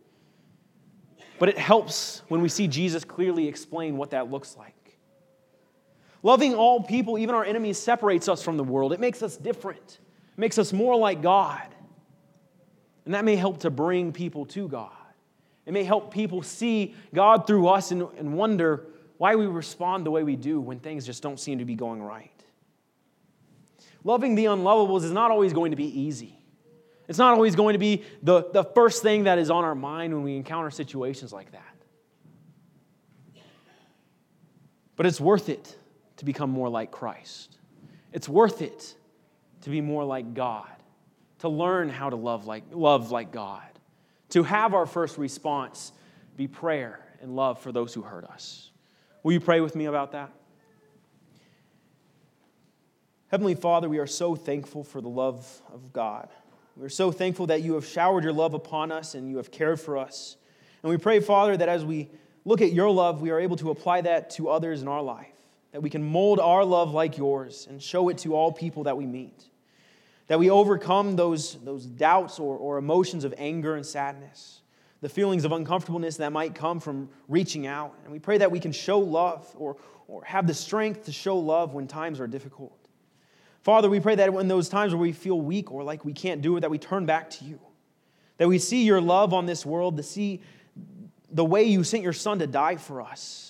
But 1.37 1.49
it 1.49 1.57
helps 1.57 2.21
when 2.29 2.41
we 2.41 2.47
see 2.47 2.67
Jesus 2.69 3.03
clearly 3.03 3.45
explain 3.49 3.97
what 3.97 4.11
that 4.11 4.31
looks 4.31 4.55
like. 4.55 4.75
Loving 6.21 6.53
all 6.53 6.83
people, 6.83 7.17
even 7.17 7.33
our 7.33 7.45
enemies, 7.45 7.77
separates 7.77 8.27
us 8.27 8.43
from 8.43 8.57
the 8.57 8.63
world. 8.63 8.91
It 8.91 8.99
makes 8.99 9.23
us 9.23 9.37
different, 9.37 9.99
it 10.33 10.37
makes 10.37 10.57
us 10.57 10.73
more 10.73 10.95
like 10.95 11.21
God. 11.21 11.67
And 13.05 13.13
that 13.15 13.25
may 13.25 13.35
help 13.35 13.61
to 13.61 13.71
bring 13.71 14.11
people 14.11 14.45
to 14.47 14.67
God. 14.67 14.91
It 15.65 15.71
may 15.71 15.83
help 15.83 16.13
people 16.13 16.43
see 16.43 16.93
God 17.13 17.47
through 17.47 17.67
us 17.67 17.91
and, 17.91 18.07
and 18.17 18.33
wonder 18.33 18.85
why 19.17 19.35
we 19.35 19.47
respond 19.47 20.05
the 20.05 20.11
way 20.11 20.23
we 20.23 20.35
do 20.35 20.59
when 20.61 20.79
things 20.79 21.05
just 21.05 21.23
don't 21.23 21.39
seem 21.39 21.59
to 21.59 21.65
be 21.65 21.75
going 21.75 22.03
right. 22.03 22.31
Loving 24.03 24.35
the 24.35 24.45
unlovables 24.45 25.03
is 25.03 25.11
not 25.11 25.31
always 25.31 25.53
going 25.53 25.71
to 25.71 25.77
be 25.77 26.01
easy. 26.01 26.37
It's 27.07 27.17
not 27.17 27.33
always 27.33 27.55
going 27.55 27.73
to 27.73 27.79
be 27.79 28.03
the, 28.21 28.49
the 28.51 28.63
first 28.63 29.01
thing 29.01 29.23
that 29.23 29.39
is 29.39 29.49
on 29.49 29.63
our 29.63 29.75
mind 29.75 30.13
when 30.13 30.23
we 30.23 30.35
encounter 30.35 30.69
situations 30.69 31.33
like 31.33 31.51
that. 31.51 31.63
But 34.95 35.07
it's 35.07 35.19
worth 35.19 35.49
it 35.49 35.78
to 36.19 36.25
become 36.25 36.49
more 36.49 36.69
like 36.69 36.91
Christ. 36.91 37.57
It's 38.13 38.29
worth 38.29 38.61
it 38.61 38.95
to 39.61 39.69
be 39.69 39.81
more 39.81 40.03
like 40.03 40.33
God, 40.33 40.69
to 41.39 41.49
learn 41.49 41.89
how 41.89 42.09
to 42.09 42.15
love 42.15 42.45
like, 42.45 42.63
love 42.71 43.11
like 43.11 43.31
God, 43.31 43.67
to 44.29 44.43
have 44.43 44.73
our 44.73 44.85
first 44.85 45.17
response 45.17 45.91
be 46.35 46.47
prayer 46.47 46.99
and 47.21 47.35
love 47.35 47.59
for 47.59 47.71
those 47.71 47.93
who 47.93 48.01
hurt 48.01 48.25
us. 48.25 48.71
Will 49.23 49.33
you 49.33 49.39
pray 49.39 49.61
with 49.61 49.75
me 49.75 49.85
about 49.85 50.11
that? 50.13 50.31
Heavenly 53.29 53.55
Father, 53.55 53.87
we 53.87 53.99
are 53.99 54.07
so 54.07 54.35
thankful 54.35 54.83
for 54.83 55.01
the 55.01 55.09
love 55.09 55.61
of 55.73 55.93
God. 55.93 56.29
We're 56.75 56.89
so 56.89 57.11
thankful 57.11 57.47
that 57.47 57.61
you 57.61 57.75
have 57.75 57.85
showered 57.85 58.23
your 58.23 58.33
love 58.33 58.53
upon 58.53 58.91
us 58.91 59.15
and 59.15 59.29
you 59.29 59.37
have 59.37 59.51
cared 59.51 59.79
for 59.79 59.97
us. 59.97 60.35
And 60.81 60.89
we 60.89 60.97
pray, 60.97 61.19
Father, 61.19 61.55
that 61.55 61.69
as 61.69 61.85
we 61.85 62.09
look 62.43 62.61
at 62.61 62.73
your 62.73 62.89
love, 62.89 63.21
we 63.21 63.29
are 63.29 63.39
able 63.39 63.57
to 63.57 63.69
apply 63.69 64.01
that 64.01 64.31
to 64.31 64.49
others 64.49 64.81
in 64.81 64.87
our 64.87 65.01
life, 65.01 65.38
that 65.71 65.81
we 65.81 65.89
can 65.89 66.03
mold 66.03 66.39
our 66.39 66.65
love 66.65 66.93
like 66.93 67.17
yours 67.17 67.67
and 67.69 67.81
show 67.81 68.09
it 68.09 68.17
to 68.19 68.35
all 68.35 68.51
people 68.51 68.83
that 68.83 68.97
we 68.97 69.05
meet, 69.05 69.45
that 70.27 70.39
we 70.39 70.49
overcome 70.49 71.15
those, 71.15 71.55
those 71.63 71.85
doubts 71.85 72.39
or, 72.39 72.57
or 72.57 72.77
emotions 72.77 73.23
of 73.23 73.33
anger 73.37 73.75
and 73.75 73.85
sadness, 73.85 74.61
the 75.01 75.09
feelings 75.09 75.45
of 75.45 75.51
uncomfortableness 75.51 76.17
that 76.17 76.31
might 76.31 76.55
come 76.55 76.79
from 76.79 77.09
reaching 77.27 77.67
out. 77.67 77.93
And 78.03 78.11
we 78.11 78.19
pray 78.19 78.37
that 78.39 78.51
we 78.51 78.59
can 78.59 78.71
show 78.71 78.99
love 78.99 79.47
or, 79.57 79.77
or 80.07 80.23
have 80.25 80.47
the 80.47 80.53
strength 80.53 81.05
to 81.05 81.11
show 81.11 81.37
love 81.37 81.73
when 81.73 81.87
times 81.87 82.19
are 82.19 82.27
difficult. 82.27 82.75
Father, 83.61 83.89
we 83.89 83.99
pray 83.99 84.15
that 84.15 84.29
in 84.29 84.47
those 84.47 84.69
times 84.69 84.93
where 84.93 85.01
we 85.01 85.11
feel 85.11 85.39
weak 85.39 85.71
or 85.71 85.83
like 85.83 86.03
we 86.05 86.13
can't 86.13 86.41
do 86.41 86.57
it, 86.57 86.61
that 86.61 86.71
we 86.71 86.77
turn 86.77 87.05
back 87.05 87.29
to 87.29 87.45
you. 87.45 87.59
That 88.37 88.47
we 88.47 88.57
see 88.57 88.83
your 88.83 89.01
love 89.01 89.33
on 89.33 89.45
this 89.45 89.65
world, 89.65 89.97
to 89.97 90.03
see 90.03 90.41
the 91.31 91.45
way 91.45 91.63
you 91.65 91.83
sent 91.83 92.03
your 92.03 92.13
son 92.13 92.39
to 92.39 92.47
die 92.47 92.77
for 92.77 93.01
us, 93.01 93.48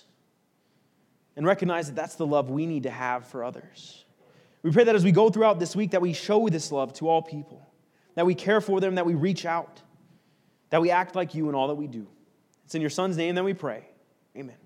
and 1.35 1.45
recognize 1.45 1.87
that 1.87 1.95
that's 1.95 2.15
the 2.15 2.25
love 2.25 2.49
we 2.49 2.65
need 2.65 2.83
to 2.83 2.89
have 2.89 3.27
for 3.27 3.43
others. 3.43 4.05
We 4.63 4.71
pray 4.71 4.83
that 4.83 4.95
as 4.95 5.03
we 5.03 5.11
go 5.11 5.29
throughout 5.29 5.59
this 5.59 5.75
week, 5.75 5.91
that 5.91 6.01
we 6.01 6.13
show 6.13 6.49
this 6.49 6.71
love 6.71 6.93
to 6.93 7.07
all 7.07 7.21
people, 7.21 7.65
that 8.15 8.25
we 8.25 8.35
care 8.35 8.59
for 8.59 8.79
them, 8.79 8.95
that 8.95 9.05
we 9.05 9.13
reach 9.13 9.45
out, 9.45 9.81
that 10.69 10.81
we 10.81 10.91
act 10.91 11.15
like 11.15 11.33
you 11.33 11.47
in 11.49 11.55
all 11.55 11.67
that 11.69 11.75
we 11.75 11.87
do. 11.87 12.07
It's 12.65 12.75
in 12.75 12.81
your 12.81 12.89
son's 12.89 13.17
name 13.17 13.35
that 13.35 13.43
we 13.43 13.53
pray. 13.53 13.87
Amen. 14.37 14.57